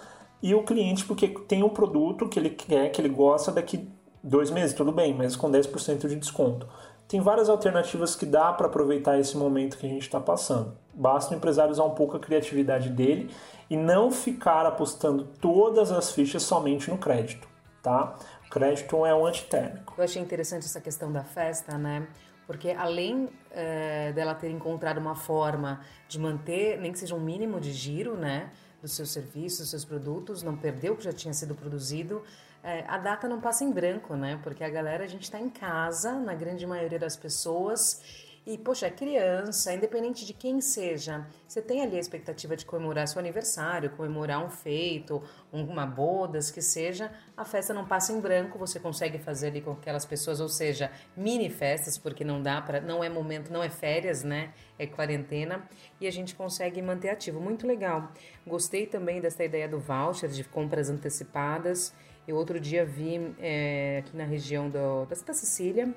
e 0.43 0.57
o 0.57 0.65
cliente, 0.65 1.05
porque 1.05 1.29
tem 1.29 1.63
um 1.63 1.69
produto 1.69 2.29
que 2.29 2.37
ele 2.37 2.51
quer, 2.51 2.91
que 2.91 3.01
ele 3.01 3.09
gosta 3.09 3.53
daqui 3.53 3.89
dois 4.25 4.51
meses, 4.51 4.75
tudo 4.75 4.91
bem, 4.91 5.13
mas 5.15 5.37
com 5.37 5.51
10% 5.51 6.09
de 6.09 6.17
desconto. 6.17 6.67
Tem 7.07 7.21
várias 7.21 7.51
alternativas 7.51 8.17
que 8.17 8.25
dá 8.25 8.51
para 8.53 8.67
aproveitar 8.67 9.19
esse 9.21 9.37
momento 9.37 9.77
que 9.77 9.87
a 9.87 9.89
gente 9.89 10.03
está 10.03 10.19
passando. 10.19 10.75
Basta 10.95 11.35
o 11.35 11.37
empresário 11.37 11.71
usar 11.71 11.85
um 11.85 11.91
pouco 11.91 12.17
a 12.17 12.21
criatividade 12.21 12.89
dele 12.89 13.31
e 13.69 13.77
não 13.77 14.11
ficar 14.11 14.65
apostando 14.65 15.25
todas 15.41 15.93
as 15.93 16.13
fichas 16.13 16.43
somente 16.43 16.91
no 16.91 16.97
crédito, 16.97 17.47
tá? 17.83 18.15
O 18.47 18.51
crédito 18.51 19.05
é 19.05 19.15
um 19.15 19.27
antitérmico. 19.27 19.95
Eu 19.99 20.05
achei 20.05 20.23
interessante 20.23 20.65
essa 20.65 20.81
questão 20.81 21.13
da 21.13 21.23
festa, 21.23 21.77
né? 21.77 22.07
Porque 22.47 22.71
além 22.71 23.29
é, 23.51 24.13
dela 24.13 24.35
ter 24.35 24.51
encontrado 24.51 24.99
uma 24.99 25.15
forma 25.15 25.81
de 26.09 26.19
manter, 26.19 26.79
nem 26.79 26.93
que 26.93 26.99
seja 26.99 27.15
um 27.15 27.21
mínimo 27.21 27.61
de 27.61 27.73
giro, 27.73 28.17
né? 28.17 28.51
Dos 28.81 28.93
seus 28.93 29.11
serviços, 29.11 29.61
dos 29.61 29.71
seus 29.71 29.85
produtos, 29.85 30.43
não 30.43 30.57
perder 30.57 30.93
o 30.93 30.97
que 30.97 31.05
já 31.05 31.13
tinha 31.13 31.33
sido 31.35 31.55
produzido, 31.55 32.23
é, 32.65 32.83
a 32.89 32.97
data 32.97 33.29
não 33.29 33.41
passa 33.41 33.63
em 33.63 33.71
branco, 33.71 34.17
né? 34.17 34.41
Porque 34.43 34.65
a 34.65 34.71
galera, 34.71 35.05
a 35.05 35.07
gente 35.07 35.25
está 35.25 35.39
em 35.39 35.51
casa, 35.51 36.19
na 36.19 36.35
grande 36.35 36.67
maioria 36.67 36.99
das 36.99 37.15
pessoas, 37.15 38.01
e, 38.47 38.59
poxa, 38.59 38.87
é 38.87 38.91
criança, 38.91 39.73
independente 39.73 40.27
de 40.27 40.35
quem 40.35 40.61
seja, 40.61 41.27
você 41.49 41.63
tem 41.63 41.83
ali 41.83 41.97
a 41.97 42.01
expectativa 42.01 42.55
de 42.55 42.67
comemorar 42.67 43.09
seu 43.09 43.19
aniversário, 43.19 43.89
comemorar 43.91 44.45
um 44.45 44.51
feito, 44.51 45.23
uma 45.51 45.87
bodas, 45.87 46.51
que 46.51 46.61
seja, 46.61 47.11
a 47.35 47.45
festa 47.45 47.73
não 47.73 47.87
passa 47.87 48.13
em 48.13 48.21
branco, 48.21 48.59
você 48.59 48.79
consegue 48.79 49.19
fazer 49.19 49.47
ali 49.47 49.63
com 49.63 49.73
aquelas 49.73 50.05
pessoas, 50.05 50.41
ou 50.41 50.49
seja, 50.49 50.91
mini 51.17 51.49
festas, 51.49 51.97
porque 51.97 52.23
não 52.23 52.43
dá 52.43 52.61
para, 52.61 52.83
não 52.83 53.03
é 53.03 53.09
momento, 53.09 53.51
não 53.51 53.63
é 53.63 53.71
férias, 53.71 54.23
né? 54.23 54.53
É 54.79 54.87
quarentena, 54.87 55.67
e 55.99 56.07
a 56.07 56.11
gente 56.11 56.35
consegue 56.35 56.83
manter 56.83 57.09
ativo. 57.09 57.41
Muito 57.41 57.67
legal. 57.67 58.13
Gostei 58.47 58.87
também 58.87 59.23
dessa 59.23 59.43
ideia 59.43 59.67
do 59.67 59.79
voucher, 59.79 60.29
de 60.29 60.45
compras 60.45 60.91
antecipadas. 60.91 61.95
Eu 62.27 62.37
outro 62.37 62.59
dia 62.59 62.85
vi 62.85 63.35
é, 63.39 63.99
aqui 63.99 64.17
na 64.17 64.25
região 64.25 64.71
do, 64.71 65.05
da 65.07 65.15
Santa 65.15 65.35
Cecília, 65.35 65.95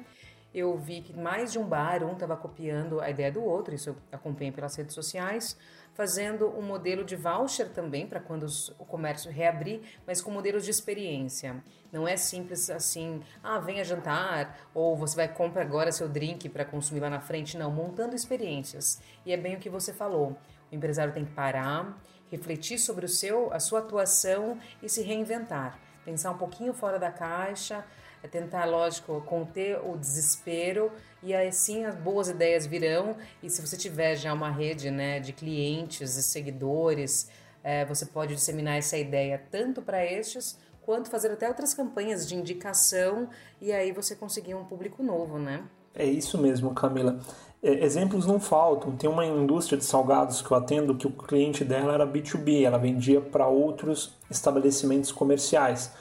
eu 0.54 0.78
vi 0.78 1.02
que 1.02 1.14
mais 1.14 1.52
de 1.52 1.60
um 1.60 1.66
bar, 1.66 2.04
um 2.04 2.14
estava 2.14 2.36
copiando 2.36 3.00
a 3.00 3.10
ideia 3.10 3.32
do 3.32 3.44
outro, 3.44 3.76
isso 3.76 3.90
eu 3.92 3.96
acompanho 4.12 4.52
pelas 4.52 4.76
redes 4.76 4.96
sociais, 4.96 5.58
fazendo 5.94 6.48
um 6.48 6.62
modelo 6.62 7.04
de 7.04 7.16
voucher 7.16 7.70
também 7.70 8.08
para 8.08 8.20
quando 8.20 8.44
os, 8.44 8.70
o 8.78 8.86
comércio 8.86 9.32
reabrir, 9.32 9.82
mas 10.06 10.22
com 10.22 10.32
modelos 10.32 10.64
de 10.64 10.72
experiência. 10.72 11.64
Não 11.92 12.08
é 12.08 12.18
simples 12.18 12.70
assim, 12.70 13.22
ah, 13.44 13.60
venha 13.60 13.84
jantar, 13.84 14.70
ou 14.74 14.96
você 14.96 15.16
vai 15.16 15.28
comprar 15.28 15.64
agora 15.64 15.92
seu 15.92 16.10
drink 16.10 16.50
para 16.50 16.66
consumir 16.66 17.00
lá 17.00 17.10
na 17.10 17.20
frente. 17.20 17.58
Não, 17.58 17.72
montando 17.72 18.16
experiências. 18.16 19.02
E 19.26 19.32
é 19.32 19.38
bem 19.38 19.56
o 19.56 19.60
que 19.60 19.70
você 19.70 19.94
falou. 19.94 20.38
O 20.72 20.76
empresário 20.76 21.14
tem 21.14 21.26
que 21.26 21.32
parar, 21.32 21.98
refletir 22.30 22.78
sobre 22.78 23.06
o 23.06 23.10
seu, 23.10 23.52
a 23.54 23.60
sua 23.60 23.80
atuação 23.80 24.60
e 24.82 24.90
se 24.90 25.02
reinventar. 25.02 25.87
Pensar 26.08 26.32
um 26.32 26.38
pouquinho 26.38 26.74
fora 26.74 26.98
da 26.98 27.12
caixa, 27.12 27.84
é 28.24 28.30
tentar, 28.30 28.64
lógico, 28.64 29.20
conter 29.26 29.78
o 29.86 29.98
desespero 29.98 30.90
e 31.22 31.36
assim 31.36 31.84
as 31.84 31.96
boas 31.96 32.30
ideias 32.30 32.66
virão. 32.66 33.18
E 33.44 33.50
se 33.50 33.62
você 33.62 33.76
tiver 33.76 34.16
já 34.16 34.32
uma 34.32 34.50
rede 34.50 34.90
né, 34.90 35.20
de 35.20 35.34
clientes 35.34 36.16
e 36.16 36.24
seguidores, 36.24 37.30
é, 37.62 37.84
você 37.84 38.06
pode 38.06 38.34
disseminar 38.34 38.78
essa 38.78 38.98
ideia 38.98 39.44
tanto 39.52 39.82
para 39.82 40.02
estes 40.06 40.58
quanto 40.82 41.10
fazer 41.10 41.30
até 41.30 41.46
outras 41.46 41.74
campanhas 41.74 42.26
de 42.26 42.36
indicação 42.36 43.28
e 43.60 43.74
aí 43.74 43.92
você 43.92 44.16
conseguir 44.16 44.56
um 44.56 44.64
público 44.64 45.04
novo, 45.04 45.38
né? 45.38 45.66
É 45.94 46.06
isso 46.06 46.38
mesmo, 46.38 46.74
Camila. 46.74 47.20
É, 47.62 47.84
exemplos 47.84 48.26
não 48.26 48.40
faltam. 48.40 48.96
Tem 48.96 49.10
uma 49.10 49.26
indústria 49.26 49.78
de 49.78 49.86
salgados 49.86 50.42
que 50.42 50.52
eu 50.52 50.58
atendo 50.58 50.96
que 50.96 51.08
o 51.08 51.12
cliente 51.12 51.64
dela 51.64 51.94
era 51.94 52.06
B2B, 52.06 52.64
ela 52.64 52.78
vendia 52.78 53.20
para 53.22 53.48
outros 53.48 54.14
estabelecimentos 54.30 55.12
comerciais. 55.12 55.92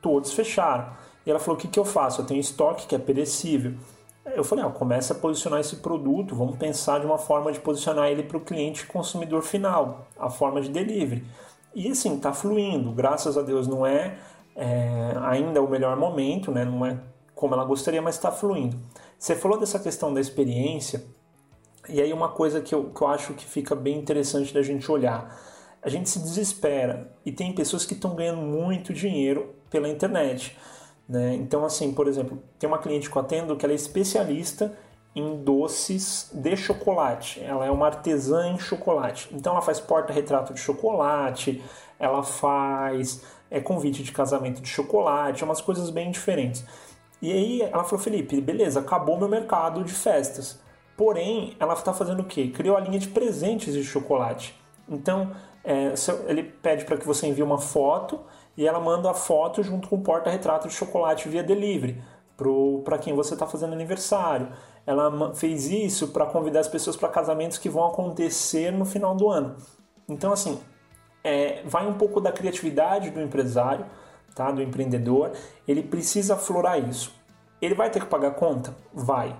Todos 0.00 0.32
fecharam. 0.32 0.88
E 1.24 1.30
ela 1.30 1.38
falou: 1.38 1.58
o 1.58 1.60
que, 1.60 1.68
que 1.68 1.78
eu 1.78 1.84
faço? 1.84 2.20
Eu 2.20 2.26
tenho 2.26 2.40
estoque 2.40 2.86
que 2.86 2.94
é 2.94 2.98
perecível. 2.98 3.74
Eu 4.24 4.44
falei: 4.44 4.64
ah, 4.64 4.70
começa 4.70 5.12
a 5.12 5.16
posicionar 5.16 5.60
esse 5.60 5.76
produto, 5.76 6.34
vamos 6.34 6.56
pensar 6.56 7.00
de 7.00 7.06
uma 7.06 7.18
forma 7.18 7.52
de 7.52 7.60
posicionar 7.60 8.08
ele 8.08 8.22
para 8.22 8.36
o 8.36 8.40
cliente 8.40 8.86
consumidor 8.86 9.42
final, 9.42 10.06
a 10.18 10.30
forma 10.30 10.60
de 10.60 10.68
delivery. 10.68 11.24
E 11.74 11.90
assim, 11.90 12.16
está 12.16 12.32
fluindo, 12.32 12.90
graças 12.92 13.36
a 13.36 13.42
Deus 13.42 13.66
não 13.66 13.84
é, 13.84 14.16
é, 14.56 15.12
ainda 15.24 15.60
o 15.60 15.68
melhor 15.68 15.96
momento, 15.96 16.50
né? 16.50 16.64
não 16.64 16.86
é 16.86 16.98
como 17.36 17.54
ela 17.54 17.64
gostaria, 17.64 18.00
mas 18.00 18.16
está 18.16 18.32
fluindo. 18.32 18.80
Você 19.18 19.36
falou 19.36 19.60
dessa 19.60 19.78
questão 19.78 20.12
da 20.12 20.20
experiência, 20.20 21.04
e 21.86 22.00
aí 22.00 22.10
uma 22.10 22.30
coisa 22.30 22.62
que 22.62 22.74
eu, 22.74 22.90
que 22.90 23.00
eu 23.00 23.06
acho 23.06 23.34
que 23.34 23.44
fica 23.44 23.76
bem 23.76 23.98
interessante 23.98 24.52
da 24.54 24.62
gente 24.62 24.90
olhar. 24.90 25.38
A 25.82 25.88
gente 25.90 26.08
se 26.08 26.18
desespera 26.18 27.12
e 27.24 27.30
tem 27.30 27.54
pessoas 27.54 27.84
que 27.84 27.92
estão 27.92 28.14
ganhando 28.14 28.40
muito 28.40 28.92
dinheiro 28.92 29.54
pela 29.70 29.86
internet. 29.86 30.56
Né? 31.06 31.34
Então, 31.34 31.62
assim, 31.62 31.92
por 31.92 32.08
exemplo, 32.08 32.42
tem 32.58 32.66
uma 32.66 32.78
cliente 32.78 33.10
que 33.10 33.16
eu 33.16 33.22
atendo 33.22 33.54
que 33.54 33.66
ela 33.66 33.74
é 33.74 33.76
especialista 33.76 34.76
em 35.14 35.36
doces 35.44 36.30
de 36.32 36.56
chocolate. 36.56 37.40
Ela 37.44 37.66
é 37.66 37.70
uma 37.70 37.86
artesã 37.86 38.48
em 38.48 38.58
chocolate. 38.58 39.28
Então, 39.30 39.52
ela 39.52 39.62
faz 39.62 39.78
porta-retrato 39.78 40.54
de 40.54 40.60
chocolate, 40.60 41.62
ela 41.98 42.22
faz 42.22 43.22
é, 43.50 43.60
convite 43.60 44.02
de 44.02 44.10
casamento 44.10 44.62
de 44.62 44.68
chocolate, 44.68 45.44
umas 45.44 45.60
coisas 45.60 45.90
bem 45.90 46.10
diferentes. 46.10 46.64
E 47.20 47.32
aí 47.32 47.62
ela 47.62 47.84
falou, 47.84 48.02
Felipe, 48.02 48.40
beleza, 48.40 48.80
acabou 48.80 49.18
meu 49.18 49.28
mercado 49.28 49.82
de 49.82 49.92
festas. 49.92 50.60
Porém, 50.96 51.56
ela 51.58 51.74
está 51.74 51.92
fazendo 51.92 52.20
o 52.20 52.24
quê? 52.24 52.48
Criou 52.48 52.76
a 52.76 52.80
linha 52.80 52.98
de 52.98 53.08
presentes 53.08 53.74
de 53.74 53.84
chocolate. 53.84 54.54
Então, 54.88 55.32
é, 55.64 55.92
ele 56.28 56.42
pede 56.42 56.84
para 56.84 56.96
que 56.96 57.06
você 57.06 57.26
envie 57.26 57.42
uma 57.42 57.58
foto 57.58 58.20
e 58.56 58.66
ela 58.66 58.80
manda 58.80 59.10
a 59.10 59.14
foto 59.14 59.62
junto 59.62 59.88
com 59.88 59.96
o 59.96 60.02
porta-retrato 60.02 60.68
de 60.68 60.74
chocolate 60.74 61.28
via 61.28 61.42
delivery 61.42 62.00
para 62.84 62.98
quem 62.98 63.14
você 63.14 63.34
está 63.34 63.46
fazendo 63.46 63.72
aniversário. 63.72 64.48
Ela 64.86 65.34
fez 65.34 65.68
isso 65.70 66.08
para 66.08 66.26
convidar 66.26 66.60
as 66.60 66.68
pessoas 66.68 66.96
para 66.96 67.08
casamentos 67.08 67.58
que 67.58 67.68
vão 67.68 67.86
acontecer 67.86 68.70
no 68.70 68.84
final 68.84 69.14
do 69.14 69.28
ano. 69.28 69.56
Então, 70.08 70.32
assim, 70.32 70.60
é, 71.24 71.62
vai 71.64 71.86
um 71.86 71.94
pouco 71.94 72.20
da 72.20 72.30
criatividade 72.30 73.10
do 73.10 73.20
empresário, 73.20 73.86
tá? 74.36 74.52
do 74.52 74.62
empreendedor. 74.62 75.32
Ele 75.66 75.82
precisa 75.82 76.34
aflorar 76.34 76.78
isso. 76.88 77.12
Ele 77.60 77.74
vai 77.74 77.90
ter 77.90 78.00
que 78.00 78.06
pagar 78.06 78.32
conta? 78.32 78.76
Vai. 78.94 79.34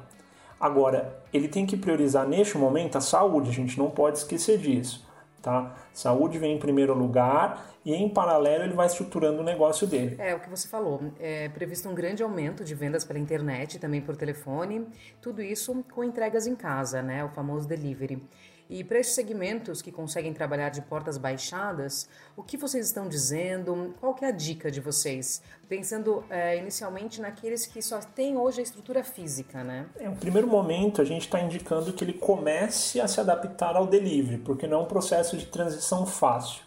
Agora, 0.59 1.23
ele 1.33 1.47
tem 1.47 1.67
que 1.67 1.77
priorizar 1.77 2.27
neste 2.27 2.57
momento 2.57 2.97
a 2.97 3.01
saúde, 3.01 3.51
a 3.51 3.53
gente 3.53 3.79
não 3.79 3.91
pode 3.91 4.19
esquecer 4.19 4.59
disso. 4.59 5.07
Tá? 5.43 5.77
Saúde 5.93 6.39
vem 6.39 6.57
em 6.57 6.59
primeiro 6.59 6.93
lugar 6.93 7.71
e 7.85 7.95
em 7.95 8.09
paralelo 8.09 8.65
ele 8.65 8.73
vai 8.73 8.87
estruturando 8.87 9.43
o 9.43 9.45
negócio 9.45 9.87
dele. 9.87 10.17
É 10.19 10.35
o 10.35 10.41
que 10.41 10.51
você 10.51 10.67
falou. 10.67 11.01
É 11.21 11.49
previsto 11.51 11.89
um 11.89 11.95
grande 11.95 12.21
aumento 12.21 12.65
de 12.65 12.75
vendas 12.75 13.05
pela 13.05 13.19
internet, 13.19 13.79
também 13.79 14.01
por 14.01 14.17
telefone, 14.17 14.89
tudo 15.21 15.41
isso 15.41 15.85
com 15.95 16.03
entregas 16.03 16.49
em 16.49 16.57
casa, 16.57 17.01
né? 17.01 17.23
O 17.23 17.29
famoso 17.29 17.69
delivery. 17.69 18.21
E 18.69 18.83
para 18.83 18.99
esses 18.99 19.15
segmentos 19.15 19.81
que 19.81 19.93
conseguem 19.93 20.33
trabalhar 20.33 20.71
de 20.71 20.81
portas 20.83 21.17
baixadas, 21.17 22.09
o 22.37 22.43
que 22.43 22.57
vocês 22.57 22.87
estão 22.87 23.09
dizendo? 23.09 23.95
Qual 24.01 24.15
que 24.15 24.25
é 24.25 24.29
a 24.29 24.33
dica 24.33 24.71
de 24.71 24.81
vocês? 24.81 25.41
Pensando 25.69 26.25
é, 26.29 26.59
inicialmente 26.59 27.21
naqueles 27.21 27.65
que 27.67 27.81
só 27.81 28.01
têm 28.01 28.37
hoje 28.37 28.61
a 28.61 28.63
estrutura 28.63 29.05
física, 29.05 29.63
né? 29.63 29.87
É, 29.99 30.09
no 30.09 30.17
primeiro 30.17 30.49
momento, 30.49 31.01
a 31.01 31.05
gente 31.05 31.23
está 31.23 31.41
indicando 31.41 31.93
que 31.93 32.03
ele 32.03 32.15
comece 32.15 33.01
a 33.01 33.07
se 33.07 33.21
adaptar 33.21 33.77
ao 33.77 33.87
delivery, 33.87 34.39
porque 34.39 34.67
não 34.67 34.81
é 34.81 34.83
um 34.83 34.87
processo 34.87 35.37
de 35.37 35.47
transição 35.47 36.05
fácil. 36.05 36.67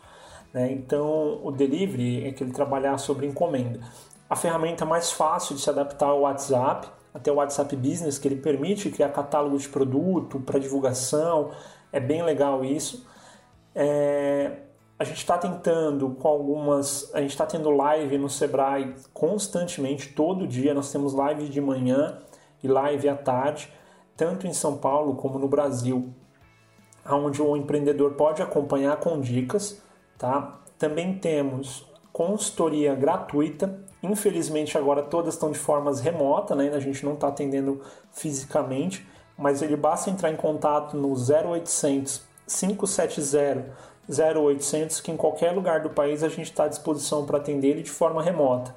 Né? 0.53 0.71
Então, 0.71 1.39
o 1.43 1.51
delivery 1.51 2.27
é 2.27 2.31
que 2.31 2.43
ele 2.43 2.51
trabalhar 2.51 2.97
sobre 2.97 3.27
encomenda. 3.27 3.79
A 4.29 4.35
ferramenta 4.35 4.85
mais 4.85 5.11
fácil 5.11 5.55
de 5.55 5.61
se 5.61 5.69
adaptar 5.69 6.07
ao 6.07 6.21
WhatsApp, 6.21 6.87
até 7.13 7.31
o 7.31 7.35
WhatsApp 7.35 7.75
Business, 7.75 8.17
que 8.17 8.27
ele 8.27 8.35
permite 8.35 8.89
criar 8.89 9.09
catálogo 9.09 9.57
de 9.57 9.67
produto 9.67 10.39
para 10.39 10.59
divulgação, 10.59 11.51
é 11.91 12.00
bem 12.00 12.24
legal 12.24 12.63
isso. 12.63 13.08
É, 13.74 14.58
a 14.98 15.03
gente 15.03 15.17
está 15.17 15.38
tentando 15.38 16.10
com 16.12 16.27
algumas. 16.27 17.10
A 17.13 17.22
gente 17.22 17.31
está 17.31 17.46
tendo 17.46 17.69
live 17.69 18.17
no 18.17 18.29
Sebrae 18.29 18.96
constantemente, 19.13 20.10
todo 20.10 20.48
dia. 20.48 20.74
Nós 20.74 20.91
temos 20.91 21.13
live 21.13 21.48
de 21.48 21.62
manhã 21.62 22.19
e 22.62 22.67
live 22.67 23.08
à 23.08 23.15
tarde, 23.15 23.74
tanto 24.17 24.46
em 24.46 24.53
São 24.53 24.77
Paulo 24.77 25.15
como 25.15 25.39
no 25.39 25.48
Brasil, 25.48 26.13
onde 27.10 27.41
o 27.41 27.55
empreendedor 27.55 28.13
pode 28.13 28.41
acompanhar 28.41 28.98
com 28.98 29.19
dicas. 29.19 29.81
Tá? 30.17 30.60
Também 30.77 31.17
temos 31.17 31.88
consultoria 32.12 32.93
gratuita. 32.93 33.79
Infelizmente 34.03 34.77
agora 34.77 35.01
todas 35.01 35.34
estão 35.34 35.51
de 35.51 35.58
formas 35.58 36.01
remota, 36.01 36.55
né? 36.55 36.69
a 36.74 36.79
gente 36.79 37.05
não 37.05 37.13
está 37.13 37.29
atendendo 37.29 37.81
fisicamente 38.12 39.08
mas 39.39 39.62
ele 39.62 39.75
basta 39.75 40.10
entrar 40.10 40.29
em 40.29 40.36
contato 40.36 40.96
no 40.98 41.13
0800 41.13 42.22
570 42.46 43.89
0800 44.10 45.01
que 45.01 45.12
em 45.12 45.17
qualquer 45.17 45.51
lugar 45.51 45.81
do 45.81 45.89
país 45.89 46.24
a 46.24 46.29
gente 46.29 46.50
está 46.50 46.65
à 46.65 46.67
disposição 46.67 47.25
para 47.25 47.38
atender 47.38 47.69
ele 47.69 47.84
de 47.84 47.91
forma 47.91 48.22
remota, 48.22 48.75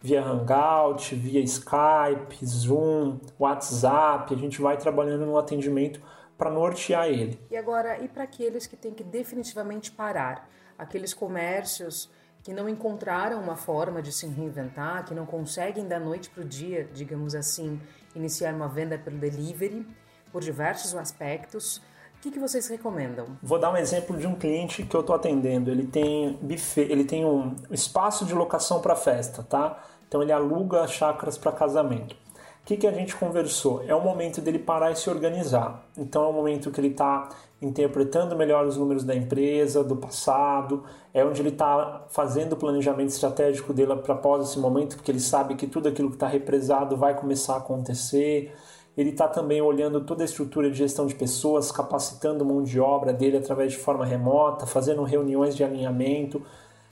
via 0.00 0.22
Hangout, 0.22 1.14
via 1.14 1.40
Skype, 1.40 2.44
Zoom, 2.44 3.18
WhatsApp, 3.38 4.34
a 4.34 4.36
gente 4.36 4.60
vai 4.60 4.76
trabalhando 4.76 5.24
no 5.24 5.38
atendimento 5.38 6.00
para 6.36 6.50
nortear 6.50 7.06
ele. 7.06 7.38
E 7.50 7.56
agora, 7.56 8.02
e 8.02 8.08
para 8.08 8.24
aqueles 8.24 8.66
que 8.66 8.76
têm 8.76 8.92
que 8.92 9.04
definitivamente 9.04 9.92
parar, 9.92 10.50
aqueles 10.76 11.14
comércios 11.14 12.10
que 12.42 12.52
não 12.52 12.68
encontraram 12.68 13.40
uma 13.40 13.54
forma 13.54 14.02
de 14.02 14.10
se 14.10 14.26
reinventar, 14.26 15.04
que 15.04 15.14
não 15.14 15.24
conseguem 15.24 15.86
da 15.86 16.00
noite 16.00 16.28
para 16.28 16.42
o 16.42 16.44
dia, 16.44 16.88
digamos 16.92 17.36
assim, 17.36 17.80
iniciar 18.16 18.52
uma 18.52 18.66
venda 18.66 18.98
pelo 18.98 19.16
delivery 19.16 19.86
por 20.32 20.42
diversos 20.42 20.94
aspectos. 20.94 21.76
O 22.16 22.22
que, 22.22 22.30
que 22.30 22.38
vocês 22.38 22.68
recomendam? 22.68 23.26
Vou 23.42 23.58
dar 23.58 23.72
um 23.72 23.76
exemplo 23.76 24.16
de 24.16 24.26
um 24.26 24.34
cliente 24.34 24.84
que 24.84 24.96
eu 24.96 25.00
estou 25.00 25.14
atendendo. 25.14 25.70
Ele 25.70 25.86
tem 25.86 26.38
buffet, 26.40 26.90
ele 26.90 27.04
tem 27.04 27.24
um 27.24 27.56
espaço 27.70 28.24
de 28.24 28.32
locação 28.32 28.80
para 28.80 28.94
festa, 28.96 29.42
tá? 29.42 29.82
Então 30.06 30.22
ele 30.22 30.32
aluga 30.32 30.86
chácaras 30.86 31.36
para 31.36 31.52
casamento. 31.52 32.14
O 32.62 32.64
que, 32.64 32.76
que 32.76 32.86
a 32.86 32.92
gente 32.92 33.16
conversou? 33.16 33.82
É 33.88 33.94
o 33.94 34.00
momento 34.00 34.40
dele 34.40 34.58
parar 34.60 34.92
e 34.92 34.96
se 34.96 35.10
organizar. 35.10 35.84
Então 35.96 36.24
é 36.24 36.28
o 36.28 36.32
momento 36.32 36.70
que 36.70 36.80
ele 36.80 36.88
está 36.88 37.28
interpretando 37.60 38.36
melhor 38.36 38.66
os 38.66 38.76
números 38.76 39.02
da 39.02 39.14
empresa, 39.14 39.82
do 39.82 39.96
passado, 39.96 40.84
é 41.12 41.24
onde 41.24 41.40
ele 41.40 41.48
está 41.48 42.04
fazendo 42.08 42.52
o 42.52 42.56
planejamento 42.56 43.08
estratégico 43.08 43.72
dele 43.72 43.96
para 43.96 44.14
após 44.14 44.48
esse 44.48 44.58
momento, 44.60 44.96
porque 44.96 45.10
ele 45.10 45.20
sabe 45.20 45.56
que 45.56 45.66
tudo 45.66 45.88
aquilo 45.88 46.08
que 46.08 46.16
está 46.16 46.28
represado 46.28 46.96
vai 46.96 47.14
começar 47.14 47.54
a 47.54 47.58
acontecer. 47.58 48.54
Ele 48.96 49.10
está 49.10 49.26
também 49.26 49.62
olhando 49.62 50.02
toda 50.02 50.22
a 50.22 50.26
estrutura 50.26 50.70
de 50.70 50.76
gestão 50.76 51.06
de 51.06 51.14
pessoas, 51.14 51.72
capacitando 51.72 52.44
mão 52.44 52.62
de 52.62 52.78
obra 52.78 53.12
dele 53.12 53.38
através 53.38 53.72
de 53.72 53.78
forma 53.78 54.04
remota, 54.04 54.66
fazendo 54.66 55.02
reuniões 55.02 55.56
de 55.56 55.64
alinhamento. 55.64 56.42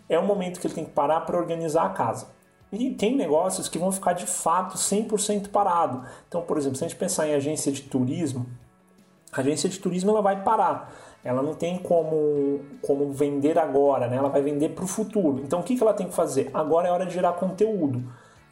É 0.08 0.18
um 0.18 0.24
momento 0.24 0.60
que 0.60 0.66
ele 0.66 0.74
tem 0.74 0.84
que 0.84 0.92
parar 0.92 1.20
para 1.20 1.38
organizar 1.38 1.84
a 1.84 1.90
casa. 1.90 2.28
E 2.72 2.90
tem 2.90 3.16
negócios 3.16 3.68
que 3.68 3.78
vão 3.78 3.90
ficar 3.92 4.12
de 4.12 4.26
fato 4.26 4.78
100% 4.78 5.48
parado. 5.48 6.02
Então, 6.28 6.40
por 6.40 6.56
exemplo, 6.56 6.78
se 6.78 6.84
a 6.84 6.88
gente 6.88 6.96
pensar 6.98 7.28
em 7.28 7.34
agência 7.34 7.70
de 7.70 7.82
turismo, 7.82 8.46
a 9.32 9.40
agência 9.40 9.68
de 9.68 9.78
turismo 9.78 10.10
ela 10.10 10.22
vai 10.22 10.42
parar. 10.42 10.92
Ela 11.22 11.42
não 11.42 11.54
tem 11.54 11.78
como, 11.78 12.60
como 12.80 13.12
vender 13.12 13.58
agora, 13.58 14.08
né? 14.08 14.16
ela 14.16 14.30
vai 14.30 14.40
vender 14.40 14.70
para 14.70 14.84
o 14.84 14.88
futuro. 14.88 15.42
Então, 15.44 15.60
o 15.60 15.62
que, 15.62 15.76
que 15.76 15.82
ela 15.82 15.92
tem 15.92 16.08
que 16.08 16.14
fazer? 16.14 16.50
Agora 16.54 16.88
é 16.88 16.90
hora 16.90 17.04
de 17.04 17.12
gerar 17.12 17.34
conteúdo. 17.34 18.02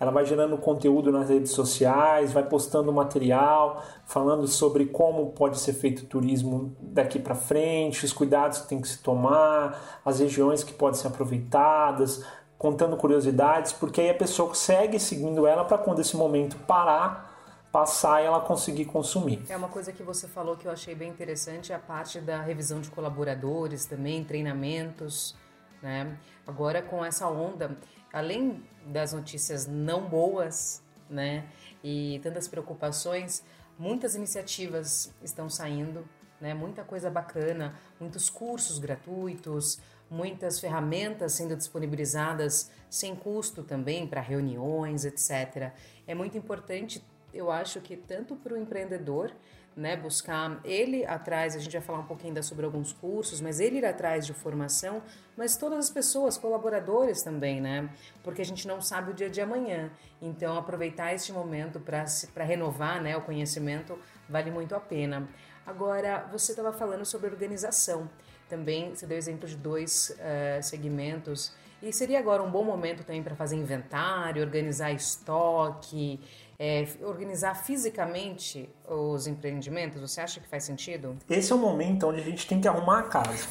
Ela 0.01 0.13
vai 0.13 0.25
gerando 0.25 0.57
conteúdo 0.57 1.11
nas 1.11 1.29
redes 1.29 1.51
sociais, 1.53 2.33
vai 2.33 2.45
postando 2.45 2.93
material, 2.93 3.83
falando 4.07 4.47
sobre 4.47 4.87
como 4.87 5.33
pode 5.33 5.59
ser 5.59 5.73
feito 5.73 6.03
o 6.03 6.07
turismo 6.07 6.77
daqui 6.81 7.19
para 7.19 7.35
frente, 7.35 8.05
os 8.05 8.13
cuidados 8.13 8.61
que 8.61 8.69
tem 8.69 8.81
que 8.81 8.89
se 8.89 8.99
tomar, 8.99 10.01
as 10.05 10.21
regiões 10.21 10.63
que 10.63 10.73
podem 10.73 11.01
ser 11.01 11.09
aproveitadas, 11.09 12.25
contando 12.57 12.97
curiosidades, 12.97 13.73
porque 13.73 14.01
aí 14.01 14.11
a 14.11 14.15
pessoa 14.15 14.55
segue 14.55 14.99
seguindo 14.99 15.47
ela 15.47 15.65
para 15.65 15.79
quando 15.79 16.01
esse 16.01 16.17
momento 16.17 16.57
parar, 16.59 17.37
passar 17.71 18.23
e 18.23 18.27
ela 18.27 18.41
conseguir 18.41 18.87
consumir. 18.87 19.45
É 19.49 19.57
uma 19.57 19.69
coisa 19.69 19.93
que 19.93 20.03
você 20.03 20.27
falou 20.27 20.57
que 20.57 20.67
eu 20.67 20.73
achei 20.73 20.95
bem 20.95 21.09
interessante, 21.09 21.73
a 21.73 21.79
parte 21.79 22.21
da 22.21 22.41
revisão 22.41 22.81
de 22.81 22.91
colaboradores 22.91 23.85
também, 23.85 24.25
treinamentos, 24.25 25.37
né? 25.83 26.17
Agora 26.47 26.83
com 26.83 27.05
essa 27.05 27.29
onda 27.29 27.77
além 28.13 28.63
das 28.87 29.13
notícias 29.13 29.67
não 29.67 30.09
boas, 30.09 30.83
né, 31.09 31.47
e 31.83 32.21
tantas 32.23 32.49
preocupações, 32.49 33.43
muitas 33.79 34.15
iniciativas 34.15 35.15
estão 35.23 35.49
saindo, 35.49 36.09
né, 36.41 36.55
muita 36.55 36.85
coisa 36.85 37.11
bacana, 37.11 37.79
muitos 37.99 38.29
cursos 38.29 38.79
gratuitos, 38.79 39.81
muitas 40.11 40.59
ferramentas 40.59 41.33
sendo 41.35 41.57
disponibilizadas 41.57 42.71
sem 42.89 43.15
custo 43.15 43.63
também 43.63 44.07
para 44.07 44.21
reuniões, 44.21 45.05
etc. 45.05 45.73
É 46.07 46.15
muito 46.15 46.37
importante, 46.39 47.05
eu 47.33 47.51
acho 47.51 47.81
que 47.81 47.97
tanto 47.97 48.35
para 48.37 48.55
o 48.55 48.57
empreendedor 48.57 49.33
né, 49.79 49.97
buscar 49.97 50.61
ele 50.65 51.07
atrás, 51.07 51.55
a 51.55 51.61
gente 51.61 51.73
vai 51.73 51.81
falar 51.81 52.01
um 52.01 52.07
pouquinho 52.07 52.31
ainda 52.31 52.43
sobre 52.43 52.67
alguns 52.67 52.93
cursos, 52.93 53.41
mas 53.41 53.61
ele 53.61 53.79
ir 53.79 53.85
atrás 53.85 54.27
de 54.27 54.33
formação, 54.33 55.01
mas 55.37 55.57
todas 55.57 55.79
as 55.79 55.89
pessoas, 55.89 56.37
colaboradores 56.37 57.23
também, 57.23 57.61
né? 57.61 57.89
Porque 58.25 58.43
a 58.43 58.45
gente 58.45 58.67
não 58.67 58.81
sabe 58.81 59.13
o 59.13 59.15
dia 59.15 59.31
de 59.31 59.41
amanhã. 59.41 59.89
Então, 60.21 60.59
aproveitar 60.59 61.15
este 61.15 61.33
momento 61.33 61.79
para 61.81 62.45
renovar 62.45 63.01
né, 63.01 63.17
o 63.17 63.23
conhecimento 63.23 63.97
vale 64.29 64.51
muito 64.51 64.75
a 64.75 64.81
pena. 64.81 65.29
Agora, 65.65 66.27
você 66.33 66.53
estava 66.53 66.73
falando 66.73 67.05
sobre 67.05 67.31
organização. 67.31 68.11
Também 68.49 68.97
você 68.97 69.07
deu 69.07 69.17
exemplo 69.17 69.49
de 69.49 69.57
dois 69.57 70.11
uh, 70.19 70.63
segmentos. 70.63 71.55
E 71.81 71.93
seria 71.93 72.19
agora 72.19 72.43
um 72.43 72.51
bom 72.51 72.65
momento 72.65 73.05
também 73.05 73.23
para 73.23 73.37
fazer 73.37 73.55
inventário, 73.55 74.43
organizar 74.43 74.91
estoque, 74.91 76.19
é, 76.59 76.87
organizar 77.03 77.55
fisicamente 77.55 78.69
os 78.89 79.27
empreendimentos? 79.27 80.01
Você 80.01 80.21
acha 80.21 80.41
que 80.41 80.49
faz 80.49 80.65
sentido? 80.65 81.17
Esse 81.31 81.53
é 81.53 81.55
o 81.55 81.59
momento 81.59 82.07
onde 82.07 82.21
a 82.21 82.25
gente 82.25 82.47
tem 82.47 82.61
que 82.61 82.67
arrumar 82.67 82.99
a 82.99 83.03
casa. 83.05 83.47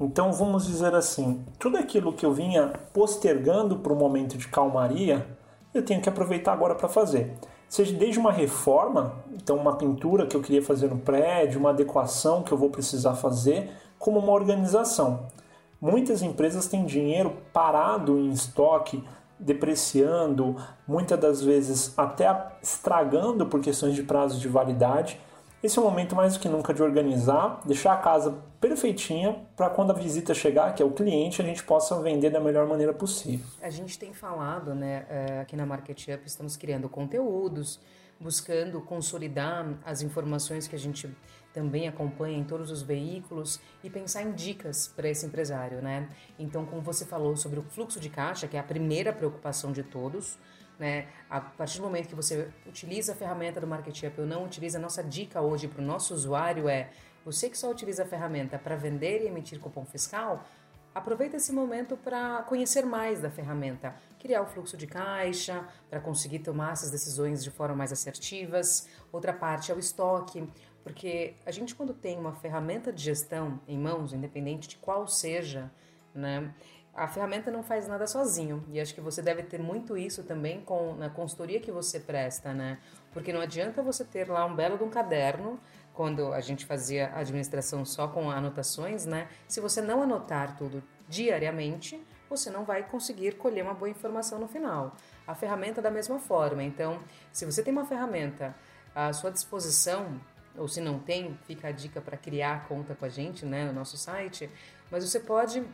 Então 0.00 0.32
vamos 0.32 0.66
dizer 0.66 0.94
assim, 0.94 1.44
tudo 1.58 1.76
aquilo 1.76 2.14
que 2.14 2.24
eu 2.24 2.32
vinha 2.32 2.72
postergando 2.94 3.76
para 3.80 3.92
o 3.92 3.96
momento 3.96 4.38
de 4.38 4.48
calmaria, 4.48 5.26
eu 5.74 5.84
tenho 5.84 6.00
que 6.00 6.08
aproveitar 6.08 6.54
agora 6.54 6.74
para 6.74 6.88
fazer. 6.88 7.34
Seja 7.68 7.94
desde 7.94 8.18
uma 8.18 8.32
reforma, 8.32 9.22
então 9.30 9.56
uma 9.56 9.76
pintura 9.76 10.26
que 10.26 10.34
eu 10.34 10.40
queria 10.40 10.62
fazer 10.62 10.88
no 10.88 10.98
prédio, 10.98 11.60
uma 11.60 11.70
adequação 11.70 12.42
que 12.42 12.50
eu 12.50 12.56
vou 12.56 12.70
precisar 12.70 13.14
fazer, 13.14 13.70
como 13.98 14.18
uma 14.18 14.32
organização. 14.32 15.28
Muitas 15.78 16.22
empresas 16.22 16.66
têm 16.66 16.84
dinheiro 16.84 17.36
parado 17.52 18.18
em 18.18 18.30
estoque 18.30 19.04
depreciando, 19.40 20.56
muitas 20.86 21.18
das 21.18 21.42
vezes 21.42 21.92
até 21.96 22.28
estragando 22.62 23.46
por 23.46 23.60
questões 23.60 23.94
de 23.94 24.02
prazo 24.02 24.38
de 24.38 24.48
validade. 24.48 25.18
Esse 25.62 25.78
é 25.78 25.82
o 25.82 25.84
momento 25.84 26.16
mais 26.16 26.34
do 26.34 26.40
que 26.40 26.48
nunca 26.48 26.72
de 26.72 26.82
organizar, 26.82 27.60
deixar 27.66 27.92
a 27.92 27.96
casa 27.98 28.38
perfeitinha 28.60 29.36
para 29.56 29.68
quando 29.68 29.90
a 29.90 29.94
visita 29.94 30.32
chegar, 30.32 30.74
que 30.74 30.82
é 30.82 30.86
o 30.86 30.90
cliente, 30.90 31.42
a 31.42 31.44
gente 31.44 31.62
possa 31.62 32.00
vender 32.00 32.30
da 32.30 32.40
melhor 32.40 32.66
maneira 32.66 32.94
possível. 32.94 33.46
A 33.60 33.68
gente 33.68 33.98
tem 33.98 34.14
falado, 34.14 34.74
né, 34.74 35.06
eh, 35.10 35.40
aqui 35.42 35.56
na 35.56 35.66
Market 35.66 36.08
Up, 36.08 36.22
estamos 36.24 36.56
criando 36.56 36.88
conteúdos, 36.88 37.78
buscando 38.18 38.80
consolidar 38.82 39.66
as 39.84 40.02
informações 40.02 40.66
que 40.68 40.76
a 40.76 40.78
gente 40.78 41.10
também 41.52 41.88
acompanha 41.88 42.38
em 42.38 42.44
todos 42.44 42.70
os 42.70 42.82
veículos 42.82 43.60
e 43.82 43.90
pensar 43.90 44.22
em 44.22 44.32
dicas 44.32 44.88
para 44.88 45.08
esse 45.08 45.26
empresário, 45.26 45.82
né? 45.82 46.08
Então, 46.38 46.64
como 46.64 46.80
você 46.80 47.04
falou 47.04 47.36
sobre 47.36 47.58
o 47.58 47.62
fluxo 47.62 47.98
de 47.98 48.08
caixa, 48.08 48.46
que 48.46 48.56
é 48.56 48.60
a 48.60 48.64
primeira 48.64 49.12
preocupação 49.12 49.72
de 49.72 49.82
todos, 49.82 50.38
né? 50.78 51.08
A 51.28 51.40
partir 51.40 51.78
do 51.78 51.84
momento 51.84 52.08
que 52.08 52.14
você 52.14 52.48
utiliza 52.66 53.12
a 53.12 53.14
ferramenta 53.14 53.60
do 53.60 53.66
Market 53.66 54.02
Up 54.04 54.20
ou 54.20 54.26
não 54.26 54.44
utiliza, 54.44 54.78
a 54.78 54.80
nossa 54.80 55.02
dica 55.02 55.40
hoje 55.40 55.68
para 55.68 55.82
o 55.82 55.84
nosso 55.84 56.14
usuário 56.14 56.68
é: 56.68 56.90
você 57.24 57.50
que 57.50 57.58
só 57.58 57.70
utiliza 57.70 58.04
a 58.04 58.06
ferramenta 58.06 58.58
para 58.58 58.76
vender 58.76 59.22
e 59.22 59.26
emitir 59.26 59.60
cupom 59.60 59.84
fiscal, 59.84 60.44
aproveita 60.94 61.36
esse 61.36 61.52
momento 61.52 61.96
para 61.96 62.42
conhecer 62.44 62.84
mais 62.84 63.20
da 63.20 63.30
ferramenta, 63.30 63.94
criar 64.18 64.42
o 64.42 64.46
fluxo 64.46 64.76
de 64.76 64.86
caixa, 64.86 65.64
para 65.88 66.00
conseguir 66.00 66.40
tomar 66.40 66.72
essas 66.72 66.90
decisões 66.90 67.44
de 67.44 67.50
forma 67.50 67.76
mais 67.76 67.92
assertivas. 67.92 68.88
Outra 69.12 69.32
parte 69.32 69.70
é 69.70 69.74
o 69.74 69.78
estoque, 69.78 70.48
porque 70.82 71.34
a 71.44 71.50
gente 71.50 71.74
quando 71.74 71.92
tem 71.92 72.18
uma 72.18 72.32
ferramenta 72.32 72.92
de 72.92 73.02
gestão 73.02 73.60
em 73.66 73.78
mãos, 73.78 74.12
independente 74.12 74.68
de 74.68 74.76
qual 74.76 75.06
seja, 75.06 75.70
né, 76.14 76.52
a 76.94 77.06
ferramenta 77.06 77.50
não 77.50 77.62
faz 77.62 77.86
nada 77.86 78.06
sozinho. 78.06 78.64
E 78.68 78.80
acho 78.80 78.94
que 78.94 79.00
você 79.00 79.22
deve 79.22 79.42
ter 79.42 79.60
muito 79.60 79.96
isso 79.96 80.22
também 80.24 80.60
com 80.60 80.94
na 80.94 81.08
consultoria 81.08 81.60
que 81.60 81.70
você 81.70 82.00
presta, 82.00 82.52
né? 82.52 82.78
Porque 83.12 83.32
não 83.32 83.40
adianta 83.40 83.82
você 83.82 84.04
ter 84.04 84.28
lá 84.28 84.44
um 84.44 84.54
belo 84.54 84.76
de 84.76 84.84
um 84.84 84.90
caderno 84.90 85.58
quando 85.94 86.32
a 86.32 86.40
gente 86.40 86.66
fazia 86.66 87.12
administração 87.14 87.84
só 87.84 88.08
com 88.08 88.30
anotações, 88.30 89.06
né? 89.06 89.28
Se 89.46 89.60
você 89.60 89.80
não 89.80 90.02
anotar 90.02 90.56
tudo 90.56 90.82
diariamente, 91.08 92.02
você 92.28 92.50
não 92.50 92.64
vai 92.64 92.82
conseguir 92.82 93.36
colher 93.36 93.64
uma 93.64 93.74
boa 93.74 93.88
informação 93.88 94.38
no 94.38 94.48
final. 94.48 94.94
A 95.26 95.34
ferramenta 95.34 95.82
da 95.82 95.90
mesma 95.90 96.18
forma. 96.18 96.62
Então, 96.62 97.02
se 97.32 97.44
você 97.44 97.62
tem 97.62 97.72
uma 97.72 97.84
ferramenta 97.84 98.54
à 98.94 99.12
sua 99.12 99.30
disposição, 99.30 100.20
ou 100.56 100.68
se 100.68 100.80
não 100.80 100.98
tem, 100.98 101.38
fica 101.44 101.68
a 101.68 101.72
dica 101.72 102.00
para 102.00 102.16
criar 102.16 102.54
a 102.54 102.60
conta 102.60 102.94
com 102.94 103.04
a 103.04 103.08
gente, 103.08 103.46
né, 103.46 103.64
no 103.64 103.72
nosso 103.72 103.96
site, 103.96 104.50
mas 104.90 105.08
você 105.08 105.20
pode 105.20 105.64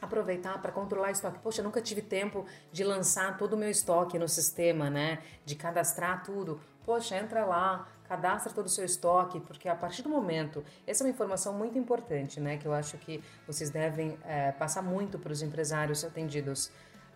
aproveitar 0.00 0.60
para 0.60 0.72
controlar 0.72 1.10
estoque. 1.10 1.38
Poxa, 1.40 1.60
eu 1.60 1.64
nunca 1.64 1.80
tive 1.80 2.00
tempo 2.00 2.46
de 2.72 2.82
lançar 2.84 3.36
todo 3.36 3.52
o 3.52 3.56
meu 3.56 3.70
estoque 3.70 4.18
no 4.18 4.28
sistema, 4.28 4.88
né? 4.88 5.18
De 5.44 5.54
cadastrar 5.54 6.22
tudo. 6.24 6.60
Poxa, 6.84 7.16
entra 7.16 7.44
lá, 7.44 7.86
cadastra 8.04 8.52
todo 8.52 8.66
o 8.66 8.68
seu 8.68 8.84
estoque, 8.84 9.40
porque 9.40 9.68
a 9.68 9.74
partir 9.74 10.02
do 10.02 10.08
momento, 10.08 10.64
essa 10.86 11.02
é 11.02 11.06
uma 11.06 11.10
informação 11.10 11.52
muito 11.52 11.78
importante, 11.78 12.40
né? 12.40 12.56
Que 12.56 12.66
eu 12.66 12.72
acho 12.72 12.96
que 12.98 13.22
vocês 13.46 13.70
devem 13.70 14.18
é, 14.24 14.52
passar 14.52 14.82
muito 14.82 15.18
para 15.18 15.32
os 15.32 15.42
empresários 15.42 16.04
atendidos. 16.04 16.70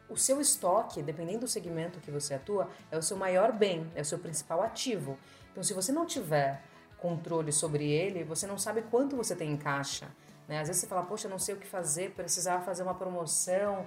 O 0.09 0.17
seu 0.17 0.41
estoque, 0.41 1.03
dependendo 1.03 1.41
do 1.41 1.49
segmento 1.49 1.99
que 1.99 2.11
você 2.11 2.35
atua, 2.35 2.69
é 2.91 2.99
o 2.99 3.03
seu 3.03 3.17
maior 3.17 3.53
bem, 3.53 3.91
é 3.95 4.03
o 4.03 4.05
seu 4.05 4.19
principal 4.19 4.63
ativo. 4.63 5.19
Então, 5.51 5.63
se 5.63 5.73
você 5.73 5.91
não 5.91 6.05
tiver 6.05 6.63
controle 7.05 7.53
sobre 7.53 7.87
ele, 7.87 8.25
você 8.25 8.47
não 8.47 8.57
sabe 8.57 8.81
quanto 8.81 9.15
você 9.15 9.37
tem 9.37 9.53
em 9.53 9.59
caixa. 9.59 10.09
Né? 10.49 10.59
Às 10.59 10.69
vezes 10.69 10.81
você 10.81 10.87
fala, 10.87 11.03
poxa, 11.03 11.29
não 11.29 11.39
sei 11.39 11.55
o 11.55 11.59
que 11.59 11.67
fazer, 11.67 12.13
precisava 12.13 12.65
fazer 12.65 12.83
uma 12.83 12.95
promoção. 12.95 13.85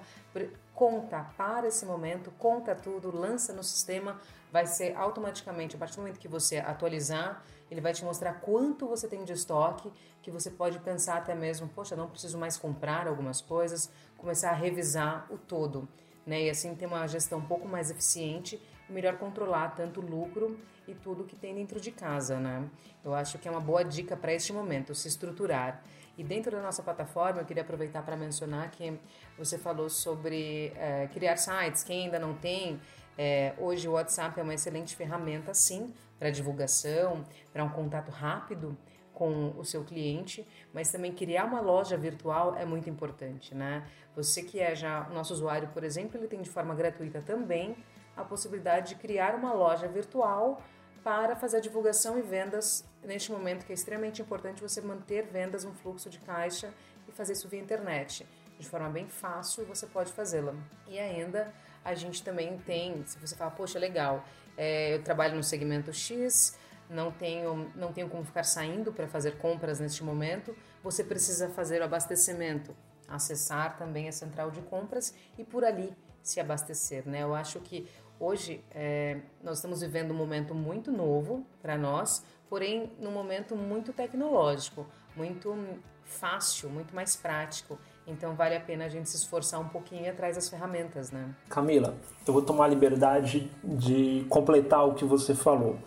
Conta, 0.75 1.23
para 1.35 1.67
esse 1.67 1.83
momento, 1.83 2.31
conta 2.37 2.75
tudo, 2.75 3.09
lança 3.09 3.51
no 3.53 3.63
sistema, 3.63 4.21
vai 4.51 4.67
ser 4.67 4.95
automaticamente, 4.95 5.75
a 5.75 5.79
partir 5.79 5.95
do 5.95 6.01
momento 6.01 6.19
que 6.19 6.27
você 6.27 6.57
atualizar, 6.59 7.43
ele 7.71 7.81
vai 7.81 7.91
te 7.91 8.05
mostrar 8.05 8.33
quanto 8.33 8.87
você 8.87 9.07
tem 9.07 9.23
de 9.23 9.33
estoque, 9.33 9.91
que 10.21 10.29
você 10.29 10.51
pode 10.51 10.77
pensar 10.79 11.17
até 11.17 11.33
mesmo, 11.33 11.67
poxa, 11.69 11.95
não 11.95 12.07
preciso 12.07 12.37
mais 12.37 12.55
comprar 12.55 13.07
algumas 13.07 13.41
coisas, 13.41 13.89
começar 14.15 14.51
a 14.51 14.53
revisar 14.53 15.25
o 15.31 15.39
todo. 15.39 15.87
Né? 16.23 16.43
E 16.43 16.49
assim 16.51 16.75
ter 16.75 16.85
uma 16.85 17.07
gestão 17.07 17.39
um 17.39 17.47
pouco 17.47 17.67
mais 17.67 17.89
eficiente 17.89 18.61
melhor 18.89 19.17
controlar 19.17 19.75
tanto 19.75 19.99
o 19.99 20.05
lucro 20.05 20.57
e 20.87 20.95
tudo 20.95 21.23
que 21.23 21.35
tem 21.35 21.53
dentro 21.53 21.79
de 21.79 21.91
casa, 21.91 22.39
né? 22.39 22.69
Eu 23.03 23.13
acho 23.13 23.37
que 23.37 23.47
é 23.47 23.51
uma 23.51 23.59
boa 23.59 23.83
dica 23.83 24.15
para 24.15 24.33
este 24.33 24.53
momento, 24.53 24.95
se 24.95 25.07
estruturar. 25.07 25.83
E 26.17 26.23
dentro 26.23 26.51
da 26.51 26.61
nossa 26.61 26.81
plataforma, 26.81 27.41
eu 27.41 27.45
queria 27.45 27.61
aproveitar 27.61 28.03
para 28.03 28.15
mencionar 28.15 28.71
que 28.71 28.99
você 29.37 29.57
falou 29.57 29.89
sobre 29.89 30.73
é, 30.75 31.07
criar 31.13 31.37
sites. 31.37 31.83
Quem 31.83 32.05
ainda 32.05 32.17
não 32.17 32.33
tem, 32.33 32.79
é, 33.17 33.53
hoje 33.57 33.87
o 33.87 33.91
WhatsApp 33.91 34.39
é 34.39 34.43
uma 34.43 34.53
excelente 34.53 34.95
ferramenta, 34.95 35.53
sim, 35.53 35.93
para 36.17 36.29
divulgação, 36.29 37.23
para 37.51 37.63
um 37.63 37.69
contato 37.69 38.09
rápido 38.09 38.77
com 39.13 39.51
o 39.57 39.65
seu 39.65 39.83
cliente, 39.83 40.47
mas 40.71 40.91
também 40.91 41.11
criar 41.11 41.45
uma 41.45 41.59
loja 41.59 41.97
virtual 41.97 42.55
é 42.55 42.63
muito 42.63 42.87
importante, 42.87 43.55
né? 43.55 43.83
Você 44.15 44.43
que 44.43 44.59
é 44.59 44.75
já 44.75 45.09
nosso 45.09 45.33
usuário, 45.33 45.69
por 45.69 45.83
exemplo, 45.83 46.19
ele 46.19 46.27
tem 46.27 46.39
de 46.39 46.49
forma 46.49 46.75
gratuita 46.75 47.19
também 47.21 47.75
a 48.15 48.23
possibilidade 48.23 48.89
de 48.89 48.95
criar 48.95 49.33
uma 49.33 49.53
loja 49.53 49.87
virtual 49.87 50.61
para 51.07 51.37
fazer 51.37 51.55
a 51.55 51.59
divulgação 51.61 52.19
e 52.19 52.21
vendas 52.21 52.83
neste 53.01 53.31
momento 53.31 53.65
que 53.65 53.71
é 53.71 53.75
extremamente 53.75 54.21
importante 54.21 54.61
você 54.61 54.81
manter 54.81 55.25
vendas, 55.25 55.63
um 55.63 55.71
fluxo 55.73 56.09
de 56.09 56.19
caixa 56.19 56.73
e 57.07 57.13
fazer 57.13 57.31
isso 57.31 57.47
via 57.47 57.61
internet. 57.61 58.27
De 58.59 58.67
forma 58.67 58.89
bem 58.89 59.07
fácil 59.07 59.65
você 59.65 59.87
pode 59.87 60.11
fazê-la. 60.11 60.53
E 60.85 60.99
ainda 60.99 61.53
a 61.81 61.95
gente 61.95 62.21
também 62.21 62.57
tem, 62.57 63.05
se 63.05 63.17
você 63.19 63.37
fala, 63.37 63.51
poxa, 63.51 63.79
legal, 63.79 64.25
é, 64.57 64.95
eu 64.95 65.01
trabalho 65.01 65.37
no 65.37 65.43
segmento 65.43 65.93
X, 65.93 66.57
não 66.89 67.09
tenho, 67.09 67.71
não 67.73 67.93
tenho 67.93 68.09
como 68.09 68.25
ficar 68.25 68.43
saindo 68.43 68.91
para 68.91 69.07
fazer 69.07 69.37
compras 69.37 69.79
neste 69.79 70.03
momento, 70.03 70.53
você 70.83 71.05
precisa 71.05 71.47
fazer 71.47 71.79
o 71.79 71.85
abastecimento, 71.85 72.75
acessar 73.07 73.77
também 73.77 74.09
a 74.09 74.11
central 74.11 74.51
de 74.51 74.61
compras 74.63 75.15
e 75.37 75.45
por 75.45 75.63
ali 75.63 75.95
se 76.21 76.41
abastecer, 76.41 77.07
né? 77.07 77.23
Eu 77.23 77.33
acho 77.33 77.61
que 77.61 77.87
Hoje, 78.19 78.63
é, 78.71 79.19
nós 79.43 79.57
estamos 79.57 79.81
vivendo 79.81 80.11
um 80.11 80.15
momento 80.15 80.55
muito 80.55 80.91
novo 80.91 81.45
para 81.61 81.77
nós, 81.77 82.23
porém, 82.49 82.91
num 82.99 83.11
momento 83.11 83.55
muito 83.55 83.93
tecnológico, 83.93 84.87
muito 85.15 85.55
fácil, 86.03 86.69
muito 86.69 86.95
mais 86.95 87.15
prático. 87.15 87.77
Então, 88.07 88.35
vale 88.35 88.55
a 88.55 88.59
pena 88.59 88.85
a 88.85 88.89
gente 88.89 89.07
se 89.07 89.17
esforçar 89.17 89.59
um 89.59 89.67
pouquinho 89.67 90.09
atrás 90.09 90.35
das 90.35 90.49
ferramentas, 90.49 91.11
né? 91.11 91.29
Camila, 91.49 91.95
eu 92.25 92.33
vou 92.33 92.41
tomar 92.41 92.65
a 92.65 92.67
liberdade 92.67 93.51
de 93.63 94.25
completar 94.29 94.87
o 94.87 94.95
que 94.95 95.05
você 95.05 95.35
falou. 95.35 95.77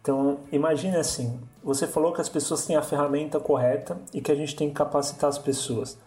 Então, 0.00 0.40
imagine 0.50 0.96
assim: 0.96 1.38
você 1.62 1.86
falou 1.86 2.12
que 2.12 2.20
as 2.20 2.28
pessoas 2.28 2.64
têm 2.64 2.76
a 2.76 2.82
ferramenta 2.82 3.38
correta 3.38 4.00
e 4.14 4.20
que 4.22 4.32
a 4.32 4.34
gente 4.34 4.56
tem 4.56 4.68
que 4.68 4.74
capacitar 4.74 5.28
as 5.28 5.38
pessoas. 5.38 5.98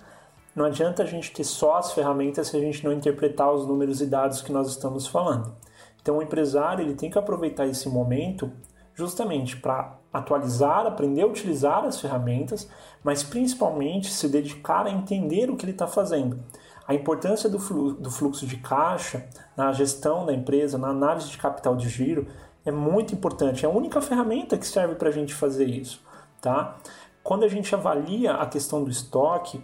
Não 0.55 0.65
adianta 0.65 1.03
a 1.03 1.05
gente 1.05 1.31
ter 1.31 1.43
só 1.43 1.77
as 1.77 1.91
ferramentas 1.91 2.47
se 2.47 2.55
a 2.55 2.59
gente 2.59 2.83
não 2.83 2.93
interpretar 2.93 3.51
os 3.51 3.67
números 3.67 3.99
e 3.99 4.05
dados 4.05 4.41
que 4.41 4.53
nós 4.53 4.69
estamos 4.69 5.05
falando. 5.05 5.53
Então 6.01 6.17
o 6.17 6.21
empresário 6.21 6.85
ele 6.85 6.95
tem 6.95 7.09
que 7.09 7.19
aproveitar 7.19 7.67
esse 7.67 7.89
momento 7.89 8.51
justamente 8.93 9.57
para 9.57 9.97
atualizar, 10.13 10.85
aprender 10.85 11.23
a 11.23 11.27
utilizar 11.27 11.83
as 11.83 11.99
ferramentas, 11.99 12.69
mas 13.03 13.21
principalmente 13.21 14.09
se 14.09 14.29
dedicar 14.29 14.85
a 14.85 14.91
entender 14.91 15.49
o 15.49 15.57
que 15.57 15.65
ele 15.65 15.73
está 15.73 15.87
fazendo. 15.87 16.39
A 16.87 16.93
importância 16.93 17.49
do 17.49 17.59
fluxo 17.59 18.47
de 18.47 18.57
caixa 18.57 19.27
na 19.57 19.73
gestão 19.73 20.25
da 20.25 20.31
empresa, 20.31 20.77
na 20.77 20.87
análise 20.87 21.29
de 21.29 21.37
capital 21.37 21.75
de 21.75 21.89
giro, 21.89 22.27
é 22.63 22.71
muito 22.71 23.13
importante. 23.13 23.65
É 23.65 23.67
a 23.67 23.71
única 23.71 23.99
ferramenta 23.99 24.57
que 24.57 24.65
serve 24.65 24.95
para 24.95 25.09
a 25.09 25.11
gente 25.11 25.33
fazer 25.33 25.67
isso. 25.67 26.01
Tá? 26.39 26.77
Quando 27.23 27.43
a 27.43 27.47
gente 27.47 27.73
avalia 27.73 28.35
a 28.35 28.45
questão 28.45 28.83
do 28.83 28.89
estoque, 28.89 29.61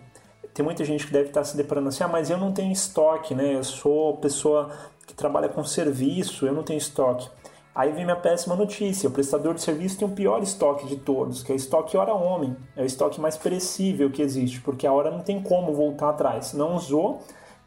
tem 0.54 0.64
muita 0.64 0.84
gente 0.84 1.06
que 1.06 1.14
deve 1.14 1.30
estar 1.30 1.44
se 1.44 1.56
deparando 1.56 1.90
assim, 1.90 2.04
ah, 2.04 2.08
mas 2.08 2.30
eu 2.30 2.38
não 2.38 2.52
tenho 2.52 2.72
estoque, 2.72 3.34
né? 3.34 3.56
Eu 3.56 3.64
sou 3.64 4.18
pessoa 4.18 4.70
que 5.08 5.14
trabalha 5.14 5.50
com 5.50 5.64
serviço, 5.64 6.46
eu 6.46 6.54
não 6.54 6.64
tenho 6.64 6.78
estoque. 6.78 7.30
Aí 7.74 7.92
vem 7.92 8.04
minha 8.04 8.18
péssima 8.18 8.56
notícia: 8.56 9.08
o 9.08 9.12
prestador 9.12 9.54
de 9.54 9.62
serviço 9.62 9.98
tem 9.98 10.08
o 10.08 10.12
pior 10.12 10.44
estoque 10.44 10.86
de 10.88 10.98
todos, 10.98 11.42
que 11.42 11.54
é 11.54 11.56
estoque 11.56 11.96
hora 11.96 12.14
homem. 12.14 12.56
É 12.76 12.84
o 12.84 12.86
estoque 12.86 13.20
mais 13.20 13.38
perecível 13.38 14.12
que 14.12 14.22
existe, 14.22 14.60
porque 14.62 14.86
a 14.86 14.92
hora 14.92 15.10
não 15.10 15.22
tem 15.22 15.42
como 15.42 15.74
voltar 15.74 16.10
atrás. 16.10 16.54
Não 16.54 16.76
usou, 16.76 17.22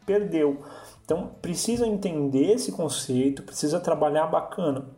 perdeu. 0.05 0.61
Então 1.03 1.31
precisa 1.41 1.87
entender 1.87 2.53
esse 2.53 2.71
conceito, 2.71 3.43
precisa 3.43 3.79
trabalhar 3.79 4.27
bacana 4.27 4.89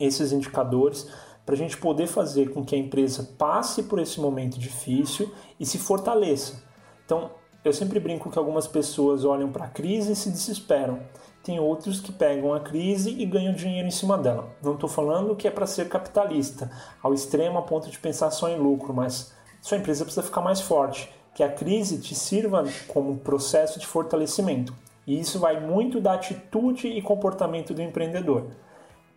esses 0.00 0.32
indicadores 0.32 1.06
para 1.44 1.54
a 1.54 1.58
gente 1.58 1.76
poder 1.76 2.06
fazer 2.06 2.50
com 2.52 2.64
que 2.64 2.74
a 2.74 2.78
empresa 2.78 3.34
passe 3.38 3.82
por 3.82 3.98
esse 3.98 4.18
momento 4.20 4.58
difícil 4.58 5.30
e 5.60 5.66
se 5.66 5.78
fortaleça. 5.78 6.63
Então, 7.04 7.30
eu 7.64 7.72
sempre 7.72 7.98
brinco 7.98 8.30
que 8.30 8.38
algumas 8.38 8.66
pessoas 8.66 9.24
olham 9.24 9.50
para 9.50 9.64
a 9.64 9.70
crise 9.70 10.12
e 10.12 10.16
se 10.16 10.30
desesperam. 10.30 11.00
Tem 11.42 11.58
outros 11.58 12.00
que 12.00 12.12
pegam 12.12 12.52
a 12.52 12.60
crise 12.60 13.10
e 13.10 13.24
ganham 13.24 13.54
dinheiro 13.54 13.88
em 13.88 13.90
cima 13.90 14.18
dela. 14.18 14.48
Não 14.62 14.74
estou 14.74 14.88
falando 14.88 15.34
que 15.36 15.48
é 15.48 15.50
para 15.50 15.66
ser 15.66 15.88
capitalista, 15.88 16.70
ao 17.02 17.14
extremo 17.14 17.58
a 17.58 17.62
ponto 17.62 17.90
de 17.90 17.98
pensar 17.98 18.30
só 18.30 18.48
em 18.48 18.58
lucro, 18.58 18.92
mas 18.92 19.32
sua 19.60 19.78
empresa 19.78 20.04
precisa 20.04 20.22
ficar 20.22 20.42
mais 20.42 20.60
forte, 20.60 21.10
que 21.34 21.42
a 21.42 21.50
crise 21.50 21.98
te 21.98 22.14
sirva 22.14 22.64
como 22.86 23.18
processo 23.18 23.78
de 23.78 23.86
fortalecimento. 23.86 24.74
E 25.06 25.18
isso 25.18 25.38
vai 25.38 25.60
muito 25.60 26.00
da 26.00 26.14
atitude 26.14 26.88
e 26.88 27.02
comportamento 27.02 27.74
do 27.74 27.82
empreendedor. 27.82 28.48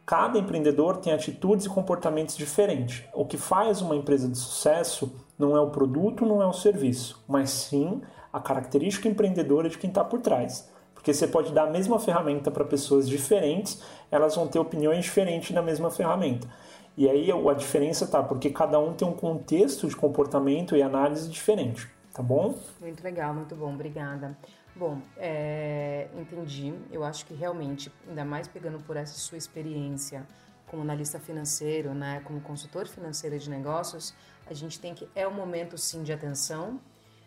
Cada 0.06 0.40
empreendedor 0.40 0.98
tem 0.98 1.12
atitudes 1.12 1.66
e 1.66 1.70
comportamentos 1.70 2.38
diferentes. 2.38 3.04
O 3.14 3.26
que 3.26 3.38
faz 3.38 3.82
uma 3.82 3.96
empresa 3.96 4.30
de 4.30 4.38
sucesso 4.38 5.14
não 5.38 5.56
é 5.56 5.60
o 5.60 5.70
produto, 5.70 6.26
não 6.26 6.42
é 6.42 6.46
o 6.46 6.54
serviço, 6.54 7.24
mas 7.28 7.50
sim 7.50 8.02
a 8.32 8.40
característica 8.40 9.08
empreendedora 9.08 9.70
de 9.70 9.78
quem 9.78 9.90
está 9.90 10.04
por 10.04 10.20
trás. 10.22 10.70
Porque 10.94 11.14
você 11.14 11.28
pode 11.28 11.54
dar 11.54 11.64
a 11.64 11.70
mesma 11.70 12.00
ferramenta 12.00 12.52
para 12.52 12.66
pessoas 12.66 13.08
diferentes, 13.08 13.82
elas 14.12 14.36
vão 14.36 14.48
ter 14.48 14.60
opiniões 14.60 15.06
diferentes 15.06 15.52
da 15.52 15.62
mesma 15.62 15.90
ferramenta. 15.92 16.48
E 16.98 17.08
aí 17.08 17.30
a 17.32 17.54
diferença 17.54 18.08
tá 18.08 18.24
porque 18.24 18.50
cada 18.50 18.80
um 18.80 18.94
tem 18.94 19.08
um 19.08 19.14
contexto 19.14 19.88
de 19.88 19.96
comportamento 19.96 20.76
e 20.76 20.82
análise 20.82 21.30
diferente, 21.30 21.88
tá 22.12 22.24
bom? 22.24 22.56
Muito 22.82 23.04
legal, 23.04 23.34
muito 23.34 23.56
bom, 23.56 23.74
obrigada. 23.74 24.36
Bom, 24.76 25.00
é, 25.16 26.08
entendi. 26.16 26.74
Eu 26.92 27.04
acho 27.04 27.26
que 27.26 27.34
realmente, 27.34 27.92
ainda 28.08 28.26
mais 28.26 28.48
pegando 28.48 28.80
por 28.80 28.98
essa 28.98 29.18
sua 29.18 29.38
experiência 29.38 30.26
como 30.68 30.82
analista 30.82 31.20
financeiro, 31.20 31.94
né, 31.94 32.22
como 32.26 32.42
consultor 32.42 32.88
financeiro 32.88 33.38
de 33.40 33.50
negócios, 33.50 34.14
a 34.54 34.56
gente 34.56 34.80
tem 34.80 34.94
que 34.94 35.10
é 35.16 35.28
o 35.28 35.34
momento 35.34 35.78
sim 35.78 36.04
de 36.04 36.14
atenção, 36.14 36.80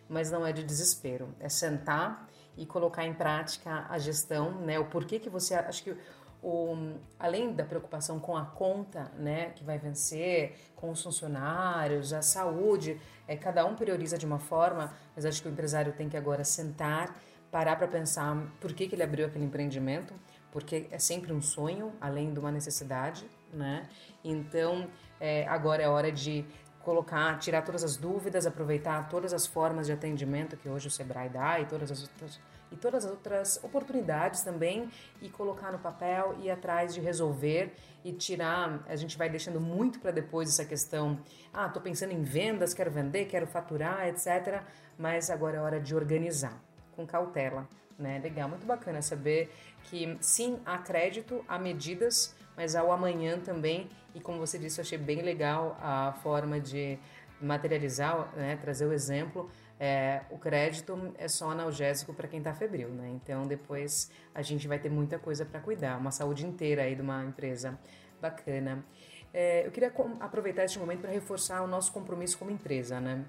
mas 0.09 0.31
não 0.31 0.47
é 0.47 0.53
de 0.53 0.65
desespero. 0.65 1.29
É 1.39 1.49
sentar 1.49 2.29
e 2.57 2.67
colocar 2.67 3.05
em 3.07 3.15
prática 3.15 3.87
a 3.89 3.99
gestão, 3.99 4.61
né? 4.61 4.79
O 4.79 4.87
porquê 4.87 5.19
que 5.19 5.31
você 5.31 5.55
acho 5.55 5.85
que 5.85 5.97
o, 6.43 6.95
além 7.19 7.53
da 7.53 7.65
preocupação 7.65 8.19
com 8.19 8.37
a 8.37 8.45
conta, 8.45 9.11
né, 9.19 9.51
que 9.51 9.63
vai 9.63 9.79
vencer, 9.79 10.57
com 10.75 10.91
os 10.91 11.03
funcionários, 11.03 12.13
a 12.13 12.23
saúde, 12.23 13.01
é, 13.29 13.37
cada 13.37 13.65
um 13.67 13.75
prioriza 13.75 14.17
de 14.17 14.25
uma 14.25 14.39
forma, 14.39 14.93
mas 15.15 15.27
acho 15.27 15.43
que 15.43 15.49
o 15.49 15.51
empresário 15.51 15.93
tem 15.93 16.09
que 16.09 16.17
agora 16.17 16.43
sentar, 16.43 17.15
parar 17.51 17.77
para 17.77 17.87
pensar 17.87 18.37
por 18.61 18.73
que, 18.73 18.89
que 18.89 18.95
ele 18.95 19.03
abriu 19.03 19.27
aquele 19.27 19.45
empreendimento, 19.45 20.15
porque 20.51 20.89
é 20.91 20.99
sempre 20.99 21.33
um 21.33 21.43
sonho, 21.43 21.93
além 22.01 22.33
de 22.33 22.41
uma 22.41 22.51
necessidade, 22.51 23.29
né? 23.53 23.89
Então, 24.25 24.89
é, 25.21 25.47
agora 25.47 25.83
é 25.83 25.89
hora 25.89 26.11
de 26.11 26.45
colocar, 26.83 27.39
tirar 27.39 27.63
todas 27.63 27.85
as 27.85 27.97
dúvidas, 27.97 28.47
aproveitar 28.47 29.09
todas 29.09 29.33
as 29.33 29.47
formas 29.47 29.87
de 29.87 29.93
atendimento 29.93 30.57
que 30.57 30.69
hoje 30.69 30.89
o 30.89 30.91
Sebrae 30.91 31.29
dá 31.29 31.61
e 31.61 31.67
todas 31.67 31.91
as 31.91 32.03
outras 32.03 32.41
e 32.73 32.77
todas 32.77 33.05
as 33.05 33.11
outras 33.11 33.61
oportunidades 33.65 34.43
também 34.43 34.89
e 35.21 35.29
colocar 35.29 35.73
no 35.73 35.79
papel 35.79 36.37
e 36.41 36.51
atrás 36.51 36.95
de 36.95 37.01
resolver 37.01 37.75
e 38.05 38.13
tirar, 38.13 38.85
a 38.87 38.97
gente 38.97 39.19
vai 39.19 39.29
deixando 39.29 39.61
muito 39.61 39.99
para 39.99 40.11
depois 40.11 40.49
essa 40.49 40.65
questão, 40.65 41.19
ah, 41.53 41.69
tô 41.69 41.81
pensando 41.81 42.13
em 42.13 42.23
vendas, 42.23 42.73
quero 42.73 42.91
vender, 42.91 43.27
quero 43.27 43.47
faturar, 43.47 44.07
etc, 44.07 44.63
mas 44.97 45.31
agora 45.31 45.57
é 45.57 45.61
hora 45.61 45.81
de 45.81 45.95
organizar 45.95 46.63
com 46.95 47.07
cautela, 47.07 47.69
né? 47.99 48.19
Legal, 48.23 48.49
muito 48.49 48.67
bacana 48.67 49.03
saber 49.03 49.53
que 49.85 50.17
sim, 50.21 50.61
há 50.65 50.79
crédito, 50.79 51.45
há 51.49 51.59
medidas, 51.59 52.35
mas 52.57 52.75
ao 52.75 52.91
amanhã 52.93 53.39
também. 53.39 53.89
E 54.15 54.21
como 54.21 54.39
você 54.39 54.59
disse, 54.59 54.81
eu 54.81 54.83
achei 54.83 54.99
bem 54.99 55.23
legal 55.23 55.79
a 55.81 56.13
forma 56.23 56.61
de 56.61 56.99
materializar, 57.41 58.33
né, 58.37 58.57
trazer 58.57 58.87
o 58.87 58.93
exemplo. 58.93 59.51
É, 59.79 60.23
o 60.31 60.37
crédito 60.37 61.15
é 61.17 61.27
só 61.27 61.51
analgésico 61.51 62.13
para 62.13 62.29
quem 62.29 62.39
está 62.39 62.53
febril, 62.53 62.91
né? 62.91 63.09
Então 63.15 63.47
depois 63.47 64.11
a 64.35 64.43
gente 64.43 64.69
vai 64.69 64.79
ter 64.79 64.91
muita 64.91 65.19
coisa 65.19 65.47
para 65.47 65.59
cuidar, 65.59 65.97
uma 65.97 66.11
saúde 66.11 66.47
inteira 66.47 66.83
aí 66.83 66.95
de 66.95 67.01
uma 67.01 67.25
empresa 67.25 67.79
bacana. 68.21 68.85
É, 69.33 69.67
eu 69.67 69.71
queria 69.71 69.93
aproveitar 70.21 70.65
este 70.65 70.79
momento 70.79 71.01
para 71.01 71.11
reforçar 71.11 71.63
o 71.63 71.67
nosso 71.67 71.93
compromisso 71.93 72.37
como 72.37 72.51
empresa, 72.51 73.01
né? 73.01 73.25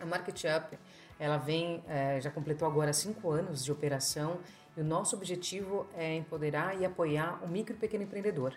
A 0.00 0.06
Market 0.06 0.42
Up, 0.44 0.78
ela 1.18 1.36
vem, 1.36 1.82
é, 1.86 2.20
já 2.20 2.30
completou 2.30 2.66
agora 2.66 2.92
cinco 2.92 3.30
anos 3.30 3.64
de 3.64 3.70
operação 3.70 4.38
e 4.78 4.80
o 4.80 4.84
nosso 4.84 5.16
objetivo 5.16 5.88
é 5.96 6.14
empoderar 6.14 6.80
e 6.80 6.86
apoiar 6.86 7.42
o 7.42 7.48
micro 7.48 7.74
e 7.74 7.76
pequeno 7.76 8.04
empreendedor. 8.04 8.56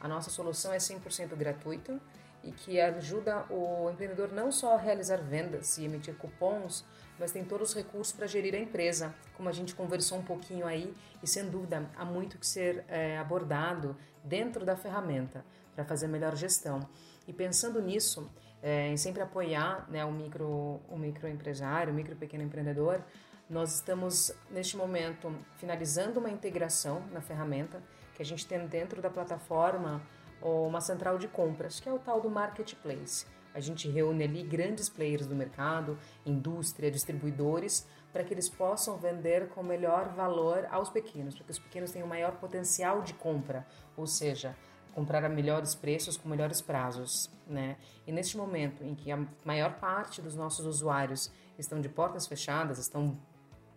A 0.00 0.08
nossa 0.08 0.28
solução 0.28 0.72
é 0.72 0.78
100% 0.78 1.36
gratuita 1.36 2.00
e 2.42 2.50
que 2.50 2.80
ajuda 2.80 3.46
o 3.48 3.88
empreendedor 3.88 4.32
não 4.32 4.50
só 4.50 4.74
a 4.74 4.76
realizar 4.76 5.18
vendas 5.18 5.78
e 5.78 5.84
emitir 5.84 6.16
cupons, 6.16 6.84
mas 7.20 7.30
tem 7.30 7.44
todos 7.44 7.68
os 7.68 7.74
recursos 7.76 8.12
para 8.12 8.26
gerir 8.26 8.52
a 8.52 8.58
empresa, 8.58 9.14
como 9.36 9.48
a 9.48 9.52
gente 9.52 9.72
conversou 9.72 10.18
um 10.18 10.24
pouquinho 10.24 10.66
aí, 10.66 10.92
e 11.22 11.26
sem 11.26 11.48
dúvida 11.48 11.88
há 11.96 12.04
muito 12.04 12.36
que 12.36 12.46
ser 12.46 12.84
é, 12.88 13.16
abordado 13.18 13.96
dentro 14.24 14.64
da 14.64 14.74
ferramenta 14.74 15.44
para 15.76 15.84
fazer 15.84 16.08
melhor 16.08 16.34
gestão. 16.34 16.80
E 17.28 17.32
pensando 17.32 17.80
nisso, 17.80 18.28
é, 18.60 18.88
em 18.88 18.96
sempre 18.96 19.22
apoiar 19.22 19.88
né, 19.88 20.04
o, 20.04 20.10
micro, 20.10 20.80
o 20.88 20.98
microempresário, 20.98 21.92
o 21.92 21.96
micro 21.96 22.16
pequeno 22.16 22.42
empreendedor, 22.42 23.04
nós 23.50 23.74
estamos, 23.74 24.32
neste 24.48 24.76
momento, 24.76 25.34
finalizando 25.56 26.20
uma 26.20 26.30
integração 26.30 27.02
na 27.10 27.20
ferramenta 27.20 27.82
que 28.14 28.22
a 28.22 28.24
gente 28.24 28.46
tem 28.46 28.64
dentro 28.66 29.02
da 29.02 29.10
plataforma 29.10 30.00
uma 30.40 30.80
central 30.80 31.18
de 31.18 31.26
compras, 31.26 31.80
que 31.80 31.88
é 31.88 31.92
o 31.92 31.98
tal 31.98 32.20
do 32.20 32.30
marketplace. 32.30 33.26
A 33.52 33.58
gente 33.58 33.90
reúne 33.90 34.22
ali 34.22 34.44
grandes 34.44 34.88
players 34.88 35.26
do 35.26 35.34
mercado, 35.34 35.98
indústria, 36.24 36.90
distribuidores, 36.90 37.86
para 38.12 38.22
que 38.22 38.32
eles 38.32 38.48
possam 38.48 38.96
vender 38.96 39.48
com 39.48 39.62
melhor 39.62 40.14
valor 40.14 40.66
aos 40.70 40.88
pequenos, 40.88 41.34
para 41.34 41.44
que 41.44 41.50
os 41.50 41.58
pequenos 41.58 41.90
tenham 41.90 42.06
maior 42.06 42.36
potencial 42.36 43.02
de 43.02 43.12
compra, 43.14 43.66
ou 43.96 44.06
seja, 44.06 44.56
comprar 44.94 45.24
a 45.24 45.28
melhores 45.28 45.74
preços 45.74 46.16
com 46.16 46.28
melhores 46.28 46.60
prazos, 46.60 47.28
né? 47.46 47.76
E 48.06 48.12
neste 48.12 48.36
momento 48.36 48.84
em 48.84 48.94
que 48.94 49.10
a 49.10 49.26
maior 49.44 49.74
parte 49.80 50.22
dos 50.22 50.36
nossos 50.36 50.64
usuários 50.64 51.30
estão 51.58 51.80
de 51.80 51.88
portas 51.88 52.26
fechadas, 52.26 52.78
estão 52.78 53.18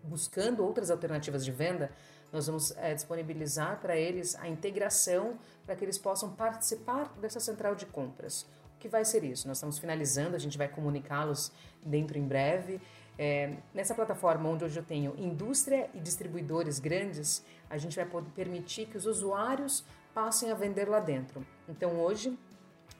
buscando 0.04 0.64
outras 0.64 0.92
alternativas 0.92 1.44
de 1.44 1.52
venda, 1.52 1.92
nós 2.32 2.48
vamos 2.48 2.72
é, 2.78 2.94
disponibilizar 2.94 3.80
para 3.80 3.96
eles 3.96 4.36
a 4.36 4.48
integração 4.48 5.38
para 5.66 5.76
que 5.76 5.86
eles 5.86 5.98
possam 5.98 6.32
participar 6.32 7.14
dessa 7.22 7.40
central 7.40 7.76
de 7.76 7.86
compras. 7.86 8.48
O 8.76 8.80
que 8.80 8.90
vai 8.90 9.06
ser 9.06 9.24
isso? 9.24 9.48
Nós 9.48 9.58
estamos 9.58 9.78
finalizando, 9.78 10.36
a 10.36 10.40
gente 10.40 10.58
vai 10.58 10.68
comunicá-los 10.68 11.52
dentro 11.86 12.18
em 12.18 12.24
breve. 12.24 12.82
É, 13.18 13.54
nessa 13.74 13.94
plataforma 13.94 14.50
onde 14.50 14.66
hoje 14.66 14.78
eu 14.78 14.84
tenho 14.84 15.14
indústria 15.18 15.90
e 15.94 16.00
distribuidores 16.00 16.80
grandes, 16.80 17.46
a 17.70 17.78
gente 17.78 17.96
vai 17.96 18.06
poder 18.06 18.32
permitir 18.32 18.88
que 18.88 18.98
os 18.98 19.06
usuários 19.06 19.86
passem 20.14 20.52
a 20.52 20.56
vender 20.56 20.90
lá 20.90 21.00
dentro. 21.00 21.46
Então 21.70 22.00
hoje, 22.00 22.38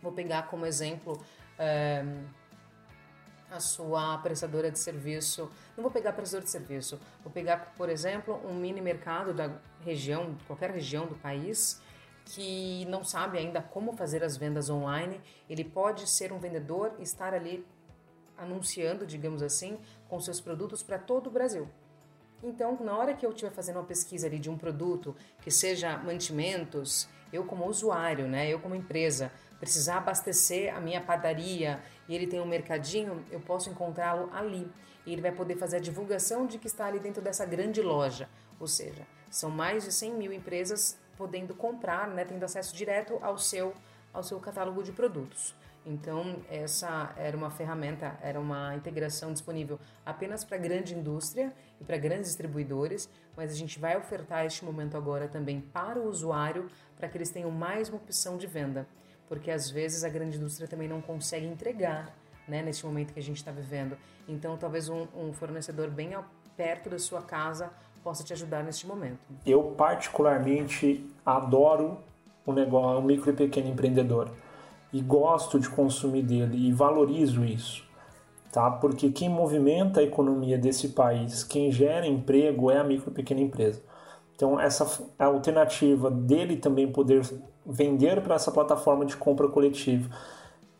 vou 0.02 0.12
pegar 0.12 0.44
como 0.44 0.66
exemplo. 0.66 1.20
É, 1.58 2.06
a 3.54 3.60
sua 3.60 4.18
prestadora 4.18 4.72
de 4.72 4.80
serviço. 4.80 5.50
Não 5.78 5.84
vou 5.84 5.92
pegar 5.92 6.14
prestador 6.14 6.44
de 6.44 6.50
serviço, 6.50 7.00
vou 7.24 7.32
pegar, 7.32 7.74
por 7.78 7.90
exemplo, 7.90 8.42
um 8.46 8.54
mini 8.54 8.82
mercado 8.82 9.34
da 9.34 9.52
região, 9.82 10.36
qualquer 10.48 10.72
região 10.72 11.06
do 11.06 11.16
país, 11.16 11.82
que 12.26 12.86
não 12.86 13.04
sabe 13.04 13.38
ainda 13.38 13.62
como 13.62 13.94
fazer 13.94 14.24
as 14.24 14.36
vendas 14.38 14.70
online. 14.70 15.22
Ele 15.50 15.64
pode 15.64 16.10
ser 16.10 16.34
um 16.34 16.40
vendedor 16.40 16.94
e 16.98 17.04
estar 17.04 17.34
ali 17.34 17.66
anunciando, 18.38 19.06
digamos 19.06 19.44
assim, 19.44 19.78
com 20.10 20.20
seus 20.20 20.42
produtos 20.42 20.82
para 20.82 20.98
todo 20.98 21.28
o 21.28 21.32
Brasil. 21.32 21.70
Então, 22.42 22.78
na 22.82 22.98
hora 22.98 23.14
que 23.14 23.26
eu 23.26 23.30
estiver 23.30 23.52
fazendo 23.52 23.78
uma 23.78 23.86
pesquisa 23.86 24.28
ali 24.28 24.38
de 24.38 24.50
um 24.50 24.58
produto 24.58 25.16
que 25.42 25.50
seja 25.50 25.98
mantimentos, 25.98 27.08
eu 27.32 27.46
como 27.46 27.66
usuário, 27.68 28.28
né, 28.28 28.50
eu 28.50 28.60
como 28.60 28.76
empresa, 28.76 29.32
precisar 29.64 30.00
abastecer 30.00 30.76
a 30.76 30.82
minha 30.82 31.00
padaria 31.00 31.82
e 32.06 32.14
ele 32.14 32.28
tem 32.28 32.42
um 32.42 32.46
mercadinho, 32.46 33.24
eu 33.32 33.40
posso 33.40 33.70
encontrá-lo 33.70 34.30
ali. 34.34 34.70
E 35.06 35.14
ele 35.14 35.22
vai 35.22 35.32
poder 35.32 35.56
fazer 35.56 35.78
a 35.78 35.80
divulgação 35.80 36.46
de 36.46 36.58
que 36.58 36.68
está 36.68 36.86
ali 36.86 37.00
dentro 37.00 37.22
dessa 37.22 37.46
grande 37.46 37.82
loja. 37.82 38.28
Ou 38.60 38.68
seja, 38.68 39.08
são 39.30 39.50
mais 39.50 39.86
de 39.86 39.94
100 39.94 40.16
mil 40.16 40.34
empresas 40.34 40.98
podendo 41.18 41.56
comprar, 41.56 42.10
né, 42.10 42.26
tendo 42.26 42.44
acesso 42.44 42.76
direto 42.76 43.18
ao 43.22 43.38
seu, 43.38 43.74
ao 44.12 44.22
seu 44.22 44.38
catálogo 44.38 44.84
de 44.84 44.92
produtos. 44.92 45.56
Então, 45.86 46.42
essa 46.50 47.14
era 47.16 47.36
uma 47.36 47.50
ferramenta, 47.50 48.18
era 48.22 48.40
uma 48.40 48.76
integração 48.76 49.32
disponível 49.32 49.80
apenas 50.06 50.44
para 50.44 50.58
grande 50.58 50.94
indústria 50.94 51.54
e 51.80 51.86
para 51.86 51.98
grandes 51.98 52.28
distribuidores, 52.28 53.10
mas 53.36 53.52
a 53.52 53.56
gente 53.56 53.80
vai 53.80 53.98
ofertar 53.98 54.46
este 54.46 54.66
momento 54.66 54.98
agora 54.98 55.28
também 55.28 55.62
para 55.62 56.00
o 56.00 56.08
usuário, 56.10 56.70
para 56.98 57.08
que 57.08 57.18
eles 57.18 57.30
tenham 57.30 57.52
mais 57.52 57.88
uma 57.88 57.98
opção 57.98 58.38
de 58.38 58.48
venda 58.48 58.88
porque 59.28 59.52
às 59.52 59.70
vezes 59.70 60.04
a 60.04 60.10
grande 60.10 60.38
indústria 60.38 60.68
também 60.68 60.88
não 60.88 61.02
consegue 61.02 61.46
entregar 61.46 62.16
né, 62.48 62.62
neste 62.62 62.86
momento 62.86 63.14
que 63.14 63.20
a 63.20 63.24
gente 63.24 63.38
está 63.38 63.52
vivendo. 63.52 63.98
Então, 64.28 64.58
talvez 64.58 64.90
um, 64.90 65.08
um 65.16 65.34
fornecedor 65.34 65.90
bem 65.90 66.12
perto 66.56 66.90
da 66.90 67.00
sua 67.00 67.22
casa 67.22 67.72
possa 68.04 68.24
te 68.24 68.34
ajudar 68.34 68.64
neste 68.64 68.86
momento. 68.86 69.20
Eu 69.46 69.64
particularmente 69.78 71.06
adoro 71.26 72.00
o 72.46 72.52
negócio, 72.52 73.00
o 73.00 73.04
micro 73.04 73.30
e 73.32 73.34
pequeno 73.34 73.70
empreendedor 73.70 74.30
e 74.92 75.02
gosto 75.02 75.60
de 75.60 75.70
consumir 75.70 76.22
dele 76.22 76.68
e 76.68 76.72
valorizo 76.72 77.44
isso, 77.44 77.84
tá? 78.52 78.70
Porque 78.70 79.10
quem 79.10 79.30
movimenta 79.30 80.02
a 80.02 80.04
economia 80.04 80.58
desse 80.58 80.90
país, 80.90 81.44
quem 81.44 81.72
gera 81.72 82.06
emprego 82.06 82.70
é 82.70 82.78
a 82.78 82.84
micro 82.84 83.10
e 83.10 83.14
pequena 83.14 83.42
empresa. 83.42 83.82
Então 84.36 84.60
essa 84.60 84.86
alternativa 85.18 86.12
dele 86.12 86.58
também 86.58 86.92
poder 86.92 87.24
vender 87.66 88.22
para 88.22 88.36
essa 88.36 88.52
plataforma 88.52 89.06
de 89.06 89.16
compra 89.16 89.48
coletiva 89.48 90.10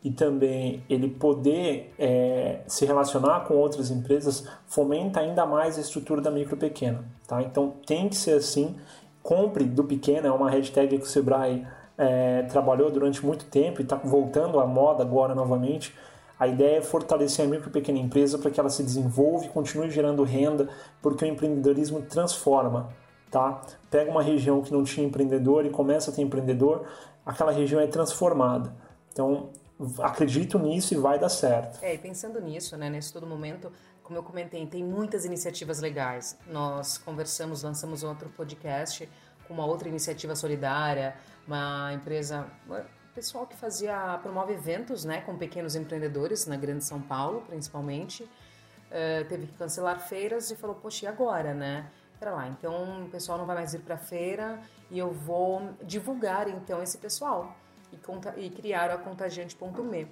e 0.04 0.10
também 0.10 0.84
ele 0.88 1.08
poder 1.08 1.94
é, 1.98 2.60
se 2.66 2.84
relacionar 2.84 3.40
com 3.46 3.54
outras 3.54 3.90
empresas 3.90 4.46
fomenta 4.66 5.20
ainda 5.20 5.46
mais 5.46 5.78
a 5.78 5.80
estrutura 5.80 6.20
da 6.20 6.30
micro 6.30 6.58
pequena, 6.58 7.04
tá? 7.26 7.40
Então 7.40 7.72
tem 7.86 8.08
que 8.08 8.16
ser 8.16 8.32
assim. 8.32 8.76
Compre 9.22 9.64
do 9.64 9.82
pequeno 9.82 10.26
é 10.26 10.30
uma 10.30 10.50
hashtag 10.50 10.98
que 10.98 11.04
o 11.04 11.08
Sebrae 11.08 11.66
é, 11.96 12.42
trabalhou 12.42 12.90
durante 12.90 13.24
muito 13.24 13.46
tempo 13.46 13.80
e 13.80 13.84
está 13.84 13.96
voltando 13.96 14.60
à 14.60 14.66
moda 14.66 15.02
agora 15.02 15.34
novamente. 15.34 15.94
A 16.38 16.46
ideia 16.46 16.78
é 16.78 16.82
fortalecer 16.82 17.46
a 17.46 17.48
micro 17.48 17.70
e 17.70 17.72
pequena 17.72 17.98
empresa 17.98 18.36
para 18.36 18.50
que 18.50 18.60
ela 18.60 18.68
se 18.68 18.82
desenvolva 18.82 19.46
e 19.46 19.48
continue 19.48 19.88
gerando 19.88 20.22
renda, 20.24 20.68
porque 21.00 21.24
o 21.24 21.28
empreendedorismo 21.28 22.02
transforma 22.02 22.90
tá? 23.34 23.60
Pega 23.90 24.08
uma 24.08 24.22
região 24.22 24.62
que 24.62 24.72
não 24.72 24.84
tinha 24.84 25.04
empreendedor 25.04 25.66
e 25.66 25.70
começa 25.70 26.12
a 26.12 26.14
ter 26.14 26.22
empreendedor, 26.22 26.86
aquela 27.26 27.50
região 27.50 27.80
é 27.80 27.86
transformada. 27.88 28.72
Então, 29.12 29.50
acredito 29.98 30.56
nisso 30.56 30.94
e 30.94 30.96
vai 30.96 31.18
dar 31.18 31.28
certo. 31.28 31.82
É, 31.82 31.94
e 31.94 31.98
pensando 31.98 32.40
nisso, 32.40 32.76
né, 32.76 32.88
nesse 32.88 33.12
todo 33.12 33.26
momento, 33.26 33.72
como 34.04 34.16
eu 34.16 34.22
comentei, 34.22 34.64
tem 34.66 34.84
muitas 34.84 35.24
iniciativas 35.24 35.80
legais. 35.80 36.38
Nós 36.46 36.96
conversamos, 36.96 37.64
lançamos 37.64 38.04
outro 38.04 38.28
podcast 38.36 39.08
com 39.48 39.54
uma 39.54 39.66
outra 39.66 39.88
iniciativa 39.88 40.36
solidária, 40.36 41.16
uma 41.44 41.92
empresa, 41.92 42.46
pessoal 43.16 43.48
que 43.48 43.56
fazia, 43.56 44.16
promove 44.22 44.52
eventos, 44.52 45.04
né, 45.04 45.22
com 45.22 45.36
pequenos 45.36 45.74
empreendedores 45.74 46.46
na 46.46 46.56
Grande 46.56 46.84
São 46.84 47.00
Paulo, 47.00 47.42
principalmente. 47.48 48.22
Uh, 48.22 49.24
teve 49.28 49.48
que 49.48 49.58
cancelar 49.58 49.98
feiras 49.98 50.52
e 50.52 50.56
falou, 50.56 50.76
poxa, 50.76 51.06
e 51.06 51.08
agora, 51.08 51.52
né? 51.52 51.90
Pera 52.18 52.30
lá, 52.30 52.48
então 52.48 53.04
o 53.04 53.08
pessoal 53.10 53.36
não 53.36 53.46
vai 53.46 53.56
mais 53.56 53.74
ir 53.74 53.80
para 53.80 53.96
feira 53.96 54.60
e 54.90 54.98
eu 54.98 55.12
vou 55.12 55.74
divulgar 55.82 56.48
então 56.48 56.82
esse 56.82 56.98
pessoal 56.98 57.56
e, 57.92 57.96
conta, 57.96 58.34
e 58.36 58.50
criar 58.50 58.90
a 58.90 58.98
contagiante.me. 58.98 60.08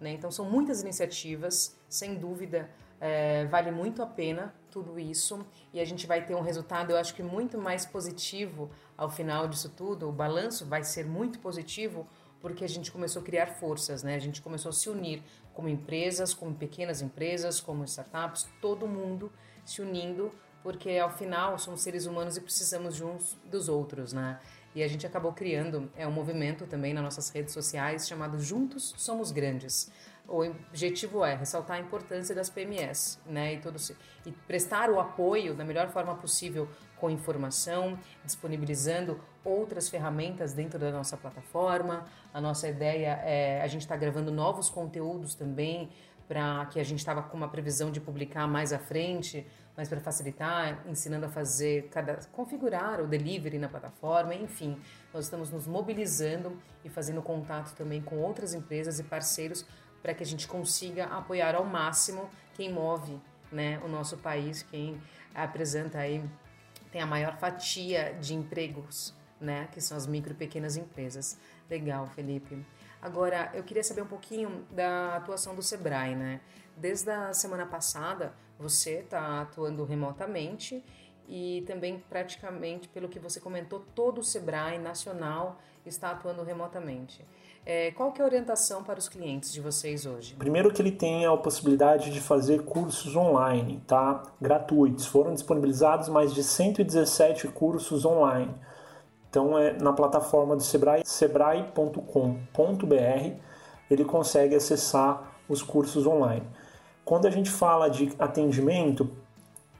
Né? 0.00 0.12
Então 0.12 0.30
são 0.30 0.44
muitas 0.44 0.82
iniciativas, 0.82 1.76
sem 1.88 2.16
dúvida 2.16 2.68
é, 3.00 3.44
vale 3.46 3.70
muito 3.70 4.02
a 4.02 4.06
pena 4.06 4.54
tudo 4.70 4.98
isso 4.98 5.46
e 5.72 5.80
a 5.80 5.84
gente 5.84 6.06
vai 6.06 6.24
ter 6.24 6.34
um 6.34 6.40
resultado, 6.40 6.90
eu 6.90 6.96
acho 6.96 7.14
que 7.14 7.22
muito 7.22 7.58
mais 7.58 7.84
positivo 7.84 8.70
ao 8.96 9.10
final 9.10 9.46
disso 9.46 9.68
tudo. 9.68 10.08
O 10.08 10.12
balanço 10.12 10.64
vai 10.64 10.82
ser 10.82 11.04
muito 11.04 11.38
positivo 11.38 12.06
porque 12.40 12.64
a 12.64 12.68
gente 12.68 12.90
começou 12.90 13.22
a 13.22 13.24
criar 13.24 13.46
forças, 13.46 14.02
né? 14.02 14.14
A 14.14 14.18
gente 14.18 14.42
começou 14.42 14.68
a 14.68 14.72
se 14.72 14.88
unir 14.88 15.22
como 15.54 15.68
empresas, 15.68 16.34
como 16.34 16.54
pequenas 16.54 17.00
empresas, 17.00 17.60
como 17.60 17.84
startups, 17.84 18.46
todo 18.60 18.86
mundo 18.86 19.32
se 19.64 19.80
unindo 19.80 20.30
porque 20.64 20.96
ao 20.96 21.10
final 21.10 21.58
somos 21.58 21.82
seres 21.82 22.06
humanos 22.06 22.38
e 22.38 22.40
precisamos 22.40 22.96
de 22.96 23.04
uns 23.04 23.36
dos 23.44 23.68
outros, 23.68 24.14
né? 24.14 24.40
E 24.74 24.82
a 24.82 24.88
gente 24.88 25.06
acabou 25.06 25.32
criando 25.32 25.88
é 25.94 26.06
um 26.06 26.10
movimento 26.10 26.66
também 26.66 26.94
nas 26.94 27.04
nossas 27.04 27.28
redes 27.28 27.52
sociais 27.52 28.08
chamado 28.08 28.40
Juntos 28.40 28.94
Somos 28.96 29.30
Grandes. 29.30 29.92
O 30.26 30.42
objetivo 30.42 31.22
é 31.22 31.34
ressaltar 31.34 31.76
a 31.76 31.80
importância 31.80 32.34
das 32.34 32.48
PMS, 32.48 33.20
né, 33.26 33.54
e, 33.54 33.60
todo, 33.60 33.76
e 34.24 34.32
prestar 34.32 34.88
o 34.88 34.98
apoio 34.98 35.54
da 35.54 35.66
melhor 35.66 35.90
forma 35.90 36.14
possível 36.14 36.66
com 36.96 37.10
informação, 37.10 37.98
disponibilizando 38.24 39.20
outras 39.44 39.90
ferramentas 39.90 40.54
dentro 40.54 40.78
da 40.78 40.90
nossa 40.90 41.14
plataforma. 41.18 42.06
A 42.32 42.40
nossa 42.40 42.66
ideia 42.66 43.20
é 43.22 43.60
a 43.60 43.66
gente 43.66 43.82
está 43.82 43.96
gravando 43.96 44.32
novos 44.32 44.70
conteúdos 44.70 45.34
também 45.34 45.90
para 46.26 46.64
que 46.66 46.80
a 46.80 46.84
gente 46.84 47.00
estava 47.00 47.22
com 47.22 47.36
uma 47.36 47.48
previsão 47.48 47.90
de 47.90 48.00
publicar 48.00 48.46
mais 48.48 48.72
à 48.72 48.78
frente 48.78 49.46
mas 49.76 49.88
para 49.88 50.00
facilitar, 50.00 50.82
ensinando 50.86 51.26
a 51.26 51.28
fazer, 51.28 51.88
cada, 51.88 52.18
configurar 52.32 53.00
o 53.00 53.06
delivery 53.06 53.58
na 53.58 53.68
plataforma, 53.68 54.34
enfim, 54.34 54.80
nós 55.12 55.24
estamos 55.24 55.50
nos 55.50 55.66
mobilizando 55.66 56.56
e 56.84 56.88
fazendo 56.88 57.20
contato 57.20 57.74
também 57.74 58.00
com 58.00 58.16
outras 58.18 58.54
empresas 58.54 58.98
e 58.98 59.02
parceiros 59.02 59.66
para 60.02 60.14
que 60.14 60.22
a 60.22 60.26
gente 60.26 60.46
consiga 60.46 61.06
apoiar 61.06 61.54
ao 61.54 61.64
máximo 61.64 62.30
quem 62.54 62.72
move 62.72 63.20
né, 63.50 63.80
o 63.84 63.88
nosso 63.88 64.16
país, 64.18 64.62
quem 64.62 65.00
apresenta 65.34 65.98
aí, 65.98 66.24
tem 66.92 67.00
a 67.00 67.06
maior 67.06 67.36
fatia 67.36 68.14
de 68.20 68.34
empregos, 68.34 69.14
né, 69.40 69.68
que 69.72 69.80
são 69.80 69.96
as 69.96 70.06
micro 70.06 70.32
e 70.32 70.36
pequenas 70.36 70.76
empresas. 70.76 71.38
Legal, 71.68 72.06
Felipe. 72.06 72.64
Agora, 73.00 73.50
eu 73.52 73.62
queria 73.62 73.82
saber 73.82 74.02
um 74.02 74.06
pouquinho 74.06 74.64
da 74.70 75.16
atuação 75.16 75.54
do 75.54 75.62
Sebrae, 75.62 76.14
né? 76.14 76.40
Desde 76.76 77.10
a 77.10 77.34
semana 77.34 77.66
passada, 77.66 78.32
você 78.58 79.00
está 79.00 79.42
atuando 79.42 79.84
remotamente 79.84 80.82
e 81.28 81.64
também 81.66 82.02
praticamente, 82.08 82.88
pelo 82.88 83.08
que 83.08 83.18
você 83.18 83.40
comentou, 83.40 83.82
todo 83.94 84.18
o 84.18 84.24
Sebrae 84.24 84.78
nacional 84.78 85.58
está 85.86 86.10
atuando 86.10 86.42
remotamente. 86.42 87.24
É, 87.66 87.90
qual 87.92 88.12
que 88.12 88.20
é 88.20 88.24
a 88.24 88.26
orientação 88.26 88.84
para 88.84 88.98
os 88.98 89.08
clientes 89.08 89.50
de 89.50 89.60
vocês 89.60 90.04
hoje? 90.04 90.34
Primeiro 90.34 90.70
que 90.70 90.82
ele 90.82 90.92
tem 90.92 91.24
a 91.24 91.34
possibilidade 91.36 92.10
de 92.10 92.20
fazer 92.20 92.62
cursos 92.62 93.16
online, 93.16 93.82
tá? 93.86 94.22
Gratuitos. 94.40 95.06
Foram 95.06 95.32
disponibilizados 95.32 96.08
mais 96.10 96.34
de 96.34 96.42
117 96.42 97.48
cursos 97.48 98.04
online. 98.04 98.54
Então 99.30 99.58
é 99.58 99.72
na 99.72 99.92
plataforma 99.92 100.54
do 100.54 100.62
Sebrae, 100.62 101.02
sebrae.com.br, 101.04 101.96
ele 103.90 104.04
consegue 104.04 104.54
acessar 104.54 105.40
os 105.48 105.62
cursos 105.62 106.06
online. 106.06 106.46
Quando 107.04 107.26
a 107.26 107.30
gente 107.30 107.50
fala 107.50 107.88
de 107.88 108.12
atendimento, 108.18 109.10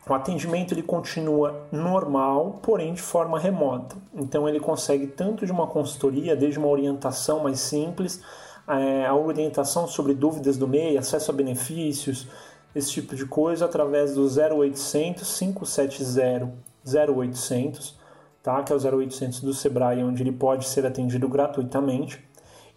o 0.06 0.12
atendimento 0.12 0.74
ele 0.74 0.82
continua 0.82 1.66
normal, 1.72 2.60
porém 2.62 2.92
de 2.92 3.00
forma 3.00 3.38
remota. 3.38 3.96
Então 4.14 4.46
ele 4.48 4.60
consegue 4.60 5.06
tanto 5.06 5.46
de 5.46 5.52
uma 5.52 5.66
consultoria, 5.66 6.36
desde 6.36 6.58
uma 6.58 6.68
orientação 6.68 7.42
mais 7.42 7.60
simples, 7.60 8.20
é, 8.68 9.06
a 9.06 9.14
orientação 9.14 9.86
sobre 9.86 10.12
dúvidas 10.12 10.58
do 10.58 10.68
MEI, 10.68 10.98
acesso 10.98 11.30
a 11.30 11.34
benefícios, 11.34 12.26
esse 12.74 12.90
tipo 12.90 13.14
de 13.14 13.24
coisa, 13.24 13.64
através 13.64 14.14
do 14.14 14.26
0800 14.26 15.38
570 15.38 16.52
0800, 16.86 17.98
tá? 18.42 18.62
que 18.62 18.72
é 18.72 18.76
o 18.76 18.98
0800 18.98 19.40
do 19.40 19.54
Sebrae, 19.54 20.02
onde 20.02 20.22
ele 20.22 20.32
pode 20.32 20.66
ser 20.66 20.84
atendido 20.84 21.28
gratuitamente. 21.28 22.22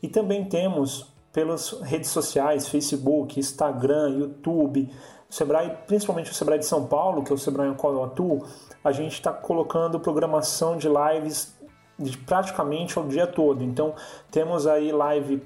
E 0.02 0.08
também 0.08 0.46
temos 0.46 1.14
pelas 1.38 1.70
redes 1.84 2.10
sociais, 2.10 2.68
Facebook, 2.68 3.40
Instagram, 3.40 4.10
YouTube, 4.10 4.90
Sebrae, 5.30 5.70
principalmente 5.86 6.32
o 6.32 6.34
Sebrae 6.34 6.58
de 6.58 6.66
São 6.66 6.88
Paulo, 6.88 7.24
que 7.24 7.32
é 7.32 7.36
o 7.36 7.38
Sebrae 7.38 7.68
no 7.70 7.76
qual 7.76 7.94
eu 7.94 8.04
atuo, 8.06 8.44
a 8.84 8.92
gente 8.92 9.14
está 9.14 9.32
colocando 9.32 10.00
programação 10.00 10.76
de 10.78 10.88
lives 10.88 11.56
de 12.00 12.18
praticamente 12.18 13.00
o 13.00 13.04
dia 13.04 13.28
todo. 13.28 13.64
Então 13.64 13.94
temos 14.32 14.66
aí 14.66 14.92
live 14.92 15.44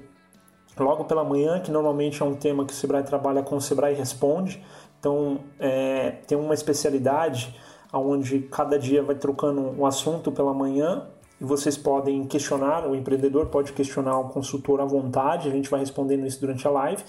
logo 0.78 1.04
pela 1.04 1.24
manhã, 1.24 1.60
que 1.60 1.70
normalmente 1.70 2.22
é 2.22 2.24
um 2.24 2.36
tema 2.36 2.64
que 2.64 2.72
o 2.72 2.74
Sebrae 2.74 3.02
trabalha 3.02 3.42
com 3.42 3.56
o 3.56 3.60
Sebrae 3.60 3.94
Responde. 3.94 4.64
Então 4.98 5.40
é, 5.60 6.12
tem 6.26 6.38
uma 6.38 6.54
especialidade 6.54 7.54
onde 7.92 8.38
cada 8.50 8.78
dia 8.78 9.02
vai 9.02 9.14
trocando 9.14 9.60
um 9.60 9.84
assunto 9.84 10.32
pela 10.32 10.54
manhã 10.54 11.06
e 11.42 11.44
vocês 11.44 11.76
podem 11.76 12.24
questionar, 12.24 12.86
o 12.86 12.94
empreendedor 12.94 13.46
pode 13.46 13.72
questionar 13.72 14.16
o 14.16 14.28
consultor 14.28 14.80
à 14.80 14.84
vontade, 14.84 15.48
a 15.48 15.50
gente 15.50 15.68
vai 15.68 15.80
respondendo 15.80 16.24
isso 16.24 16.40
durante 16.40 16.68
a 16.68 16.70
live. 16.70 17.02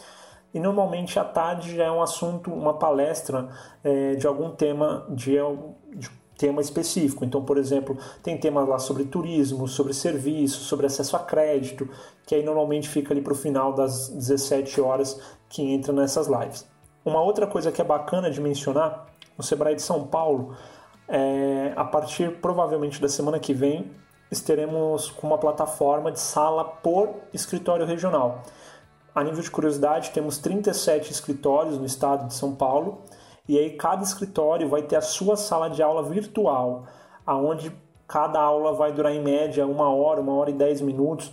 E 0.51 0.59
normalmente 0.59 1.19
à 1.19 1.23
tarde 1.23 1.75
já 1.75 1.83
é 1.83 1.91
um 1.91 2.01
assunto, 2.01 2.51
uma 2.51 2.73
palestra 2.73 3.47
é, 3.83 4.15
de 4.15 4.25
algum 4.25 4.49
tema, 4.49 5.05
de, 5.07 5.35
de 5.95 6.09
tema 6.35 6.61
específico. 6.61 7.23
Então, 7.23 7.45
por 7.45 7.59
exemplo, 7.59 7.95
tem 8.23 8.35
temas 8.35 8.67
lá 8.67 8.79
sobre 8.79 9.03
turismo, 9.03 9.67
sobre 9.67 9.93
serviço, 9.93 10.61
sobre 10.61 10.87
acesso 10.87 11.15
a 11.15 11.19
crédito, 11.19 11.87
que 12.25 12.33
aí 12.33 12.43
normalmente 12.43 12.89
fica 12.89 13.13
ali 13.13 13.21
para 13.21 13.33
o 13.33 13.35
final 13.35 13.71
das 13.71 14.09
17 14.09 14.81
horas 14.81 15.21
que 15.47 15.61
entra 15.61 15.93
nessas 15.93 16.25
lives. 16.25 16.67
Uma 17.05 17.21
outra 17.21 17.45
coisa 17.45 17.71
que 17.71 17.79
é 17.79 17.85
bacana 17.85 18.31
de 18.31 18.41
mencionar, 18.41 19.05
o 19.37 19.43
Sebrae 19.43 19.75
de 19.75 19.83
São 19.83 20.07
Paulo, 20.07 20.55
é, 21.07 21.71
a 21.75 21.83
partir 21.83 22.39
provavelmente 22.41 22.99
da 22.99 23.07
semana 23.07 23.39
que 23.39 23.53
vem, 23.53 23.91
estaremos 24.33 25.09
com 25.11 25.27
uma 25.27 25.37
plataforma 25.37 26.11
de 26.11 26.19
sala 26.19 26.63
por 26.63 27.09
escritório 27.33 27.85
regional. 27.85 28.41
A 29.15 29.23
nível 29.23 29.41
de 29.41 29.51
curiosidade, 29.51 30.11
temos 30.11 30.37
37 30.39 31.11
escritórios 31.11 31.77
no 31.77 31.85
estado 31.85 32.27
de 32.27 32.33
São 32.33 32.53
Paulo 32.53 33.01
e 33.47 33.57
aí 33.57 33.71
cada 33.71 34.03
escritório 34.03 34.67
vai 34.67 34.81
ter 34.81 34.95
a 34.95 35.01
sua 35.01 35.37
sala 35.37 35.69
de 35.69 35.83
aula 35.83 36.03
virtual, 36.03 36.85
aonde 37.25 37.71
cada 38.07 38.39
aula 38.39 38.73
vai 38.73 38.91
durar 38.91 39.13
em 39.13 39.21
média 39.21 39.65
uma 39.65 39.89
hora, 39.89 40.19
uma 40.19 40.33
hora 40.33 40.49
e 40.49 40.53
dez 40.53 40.81
minutos 40.81 41.31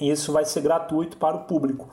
e 0.00 0.10
isso 0.10 0.32
vai 0.32 0.44
ser 0.44 0.60
gratuito 0.60 1.16
para 1.16 1.36
o 1.36 1.44
público. 1.44 1.88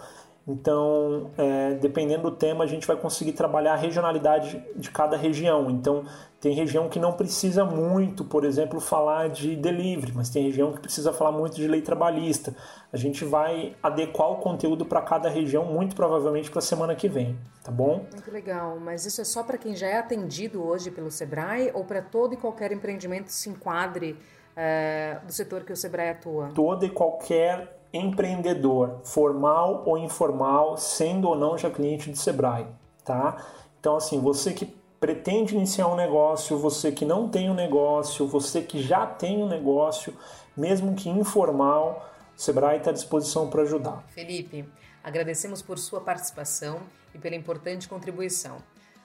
Então, 0.48 1.30
é, 1.38 1.76
dependendo 1.76 2.24
do 2.24 2.36
tema, 2.36 2.64
a 2.64 2.68
gente 2.68 2.88
vai 2.88 2.96
conseguir 2.96 3.34
trabalhar 3.34 3.74
a 3.74 3.76
regionalidade 3.76 4.64
de 4.76 4.90
cada 4.90 5.16
região. 5.16 5.70
Então, 5.70 6.04
tem 6.40 6.54
região 6.56 6.90
que 6.90 7.00
não 7.00 7.14
precisa 7.14 7.64
muito, 7.64 8.26
por 8.26 8.44
exemplo, 8.44 8.80
falar 8.80 9.30
de 9.30 9.56
delivery, 9.56 10.12
mas 10.16 10.30
tem 10.30 10.44
região 10.44 10.74
que 10.74 10.80
precisa 10.80 11.14
falar 11.14 11.32
muito 11.32 11.56
de 11.56 11.68
lei 11.68 11.82
trabalhista. 11.82 12.56
A 12.92 12.98
gente 12.98 13.24
vai 13.24 13.76
adequar 13.84 14.32
o 14.32 14.38
conteúdo 14.38 14.84
para 14.84 15.02
cada 15.02 15.30
região, 15.30 15.64
muito 15.64 15.96
provavelmente 15.96 16.50
para 16.50 16.58
a 16.58 16.64
semana 16.64 16.96
que 16.96 17.08
vem, 17.08 17.38
tá 17.64 17.72
bom? 17.72 18.08
Muito 18.12 18.32
legal, 18.32 18.80
mas 18.80 19.06
isso 19.06 19.22
é 19.22 19.24
só 19.24 19.44
para 19.44 19.60
quem 19.60 19.76
já 19.76 19.88
é 19.88 19.98
atendido 20.00 20.64
hoje 20.64 20.90
pelo 20.90 21.12
Sebrae 21.12 21.70
ou 21.76 21.86
para 21.86 22.02
todo 22.02 22.34
e 22.34 22.38
qualquer 22.38 22.72
empreendimento 22.72 23.26
que 23.26 23.34
se 23.34 23.48
enquadre 23.48 24.18
é, 24.56 25.20
do 25.24 25.32
setor 25.32 25.64
que 25.64 25.72
o 25.72 25.78
Sebrae 25.78 26.10
atua? 26.10 26.50
Todo 26.56 26.84
e 26.84 26.90
qualquer 26.90 27.81
empreendedor, 27.94 29.00
formal 29.04 29.84
ou 29.86 29.98
informal, 29.98 30.78
sendo 30.78 31.28
ou 31.28 31.36
não 31.36 31.58
já 31.58 31.70
cliente 31.70 32.10
do 32.10 32.18
Sebrae, 32.18 32.68
tá? 33.04 33.46
Então, 33.80 33.96
assim, 33.98 34.20
você 34.20 34.54
que 34.54 34.66
pretende 35.00 35.56
iniciar 35.56 35.88
um 35.88 35.96
negócio, 35.96 36.58
você 36.58 36.92
que 36.92 37.04
não 37.04 37.28
tem 37.28 37.50
um 37.50 37.54
negócio, 37.54 38.28
você 38.28 38.62
que 38.62 38.82
já 38.82 39.06
tem 39.06 39.42
um 39.42 39.48
negócio, 39.48 40.16
mesmo 40.56 40.96
que 40.96 41.10
informal, 41.10 42.08
o 42.38 42.42
Sebrae 42.42 42.78
está 42.78 42.92
à 42.92 42.94
disposição 42.94 43.50
para 43.50 43.64
ajudar. 43.64 44.04
Felipe, 44.10 44.64
agradecemos 45.04 45.62
por 45.62 45.80
sua 45.80 46.02
participação 46.02 46.80
e 47.14 47.18
pela 47.18 47.36
importante 47.36 47.90
contribuição. 47.90 48.58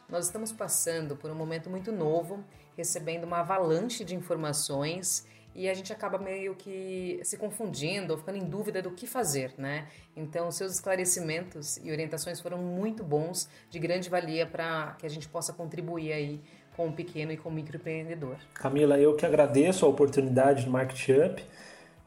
Nós 0.08 0.26
estamos 0.26 0.52
passando 0.52 1.16
por 1.16 1.30
um 1.30 1.34
momento 1.34 1.68
muito 1.68 1.90
novo 1.90 2.44
recebendo 2.76 3.24
uma 3.24 3.38
avalanche 3.38 4.04
de 4.04 4.14
informações 4.14 5.26
e 5.56 5.70
a 5.70 5.74
gente 5.74 5.90
acaba 5.90 6.18
meio 6.18 6.54
que 6.54 7.18
se 7.24 7.38
confundindo 7.38 8.12
ou 8.12 8.18
ficando 8.18 8.36
em 8.36 8.44
dúvida 8.44 8.82
do 8.82 8.90
que 8.90 9.06
fazer, 9.06 9.54
né? 9.56 9.86
Então, 10.14 10.50
seus 10.50 10.74
esclarecimentos 10.74 11.78
e 11.78 11.90
orientações 11.90 12.40
foram 12.40 12.58
muito 12.58 13.02
bons, 13.02 13.48
de 13.70 13.78
grande 13.78 14.10
valia 14.10 14.46
para 14.46 14.94
que 14.98 15.06
a 15.06 15.08
gente 15.08 15.26
possa 15.28 15.54
contribuir 15.54 16.12
aí 16.12 16.40
com 16.76 16.88
o 16.88 16.92
pequeno 16.92 17.32
e 17.32 17.38
com 17.38 17.48
o 17.48 17.52
microempreendedor. 17.52 18.36
Camila, 18.52 18.98
eu 18.98 19.16
que 19.16 19.24
agradeço 19.24 19.86
a 19.86 19.88
oportunidade 19.88 20.66
do 20.66 20.70
Market 20.70 21.08
Up. 21.08 21.42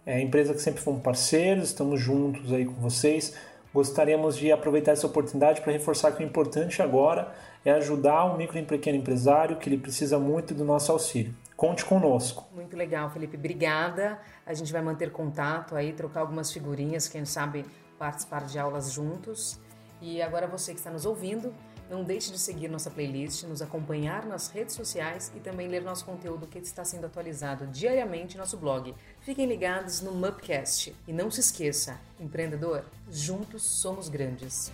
É 0.05 0.13
a 0.13 0.21
empresa 0.21 0.53
que 0.53 0.61
sempre 0.61 0.81
fomos 0.81 1.01
parceiros, 1.01 1.69
estamos 1.69 1.99
juntos 1.99 2.53
aí 2.53 2.65
com 2.65 2.73
vocês. 2.73 3.35
Gostaríamos 3.73 4.37
de 4.37 4.51
aproveitar 4.51 4.91
essa 4.91 5.07
oportunidade 5.07 5.61
para 5.61 5.71
reforçar 5.71 6.11
que 6.11 6.23
o 6.23 6.25
importante 6.25 6.83
agora 6.83 7.33
é 7.65 7.71
ajudar 7.71 8.25
o 8.25 8.37
micro 8.37 8.59
e 8.59 8.63
pequeno 8.63 8.97
empresário 8.97 9.57
que 9.57 9.67
ele 9.67 9.77
precisa 9.77 10.19
muito 10.19 10.53
do 10.53 10.63
nosso 10.63 10.91
auxílio. 10.91 11.33
Conte 11.59 11.83
conosco. 11.83 12.47
Muito 12.55 12.77
legal, 12.77 13.09
Felipe. 13.09 13.35
Obrigada. 13.35 14.17
A 14.45 14.53
gente 14.53 14.71
vai 14.71 14.81
manter 14.81 15.11
contato 15.11 15.75
aí, 15.75 15.91
trocar 15.91 16.21
algumas 16.21 16.53
figurinhas, 16.53 17.09
quem 17.09 17.25
sabe 17.25 17.65
participar 17.97 18.45
de 18.45 18.57
aulas 18.57 18.93
juntos. 18.93 19.59
E 19.99 20.21
agora 20.21 20.47
você 20.47 20.71
que 20.71 20.79
está 20.79 20.89
nos 20.89 21.05
ouvindo, 21.05 21.53
não 21.89 22.01
deixe 22.01 22.31
de 22.31 22.39
seguir 22.39 22.69
nossa 22.69 22.89
playlist, 22.89 23.43
nos 23.43 23.61
acompanhar 23.61 24.25
nas 24.25 24.47
redes 24.47 24.73
sociais 24.73 25.33
e 25.35 25.41
também 25.41 25.67
ler 25.67 25.83
nosso 25.83 26.05
conteúdo 26.05 26.47
que 26.47 26.59
está 26.59 26.85
sendo 26.85 27.07
atualizado 27.07 27.67
diariamente 27.67 28.35
em 28.35 28.37
nosso 28.37 28.55
blog. 28.55 28.95
Fiquem 29.19 29.45
ligados 29.45 29.99
no 29.99 30.13
Mupcast. 30.13 30.95
E 31.05 31.11
não 31.11 31.29
se 31.29 31.41
esqueça, 31.41 31.99
empreendedor, 32.21 32.85
juntos 33.11 33.63
somos 33.63 34.07
grandes. 34.07 34.71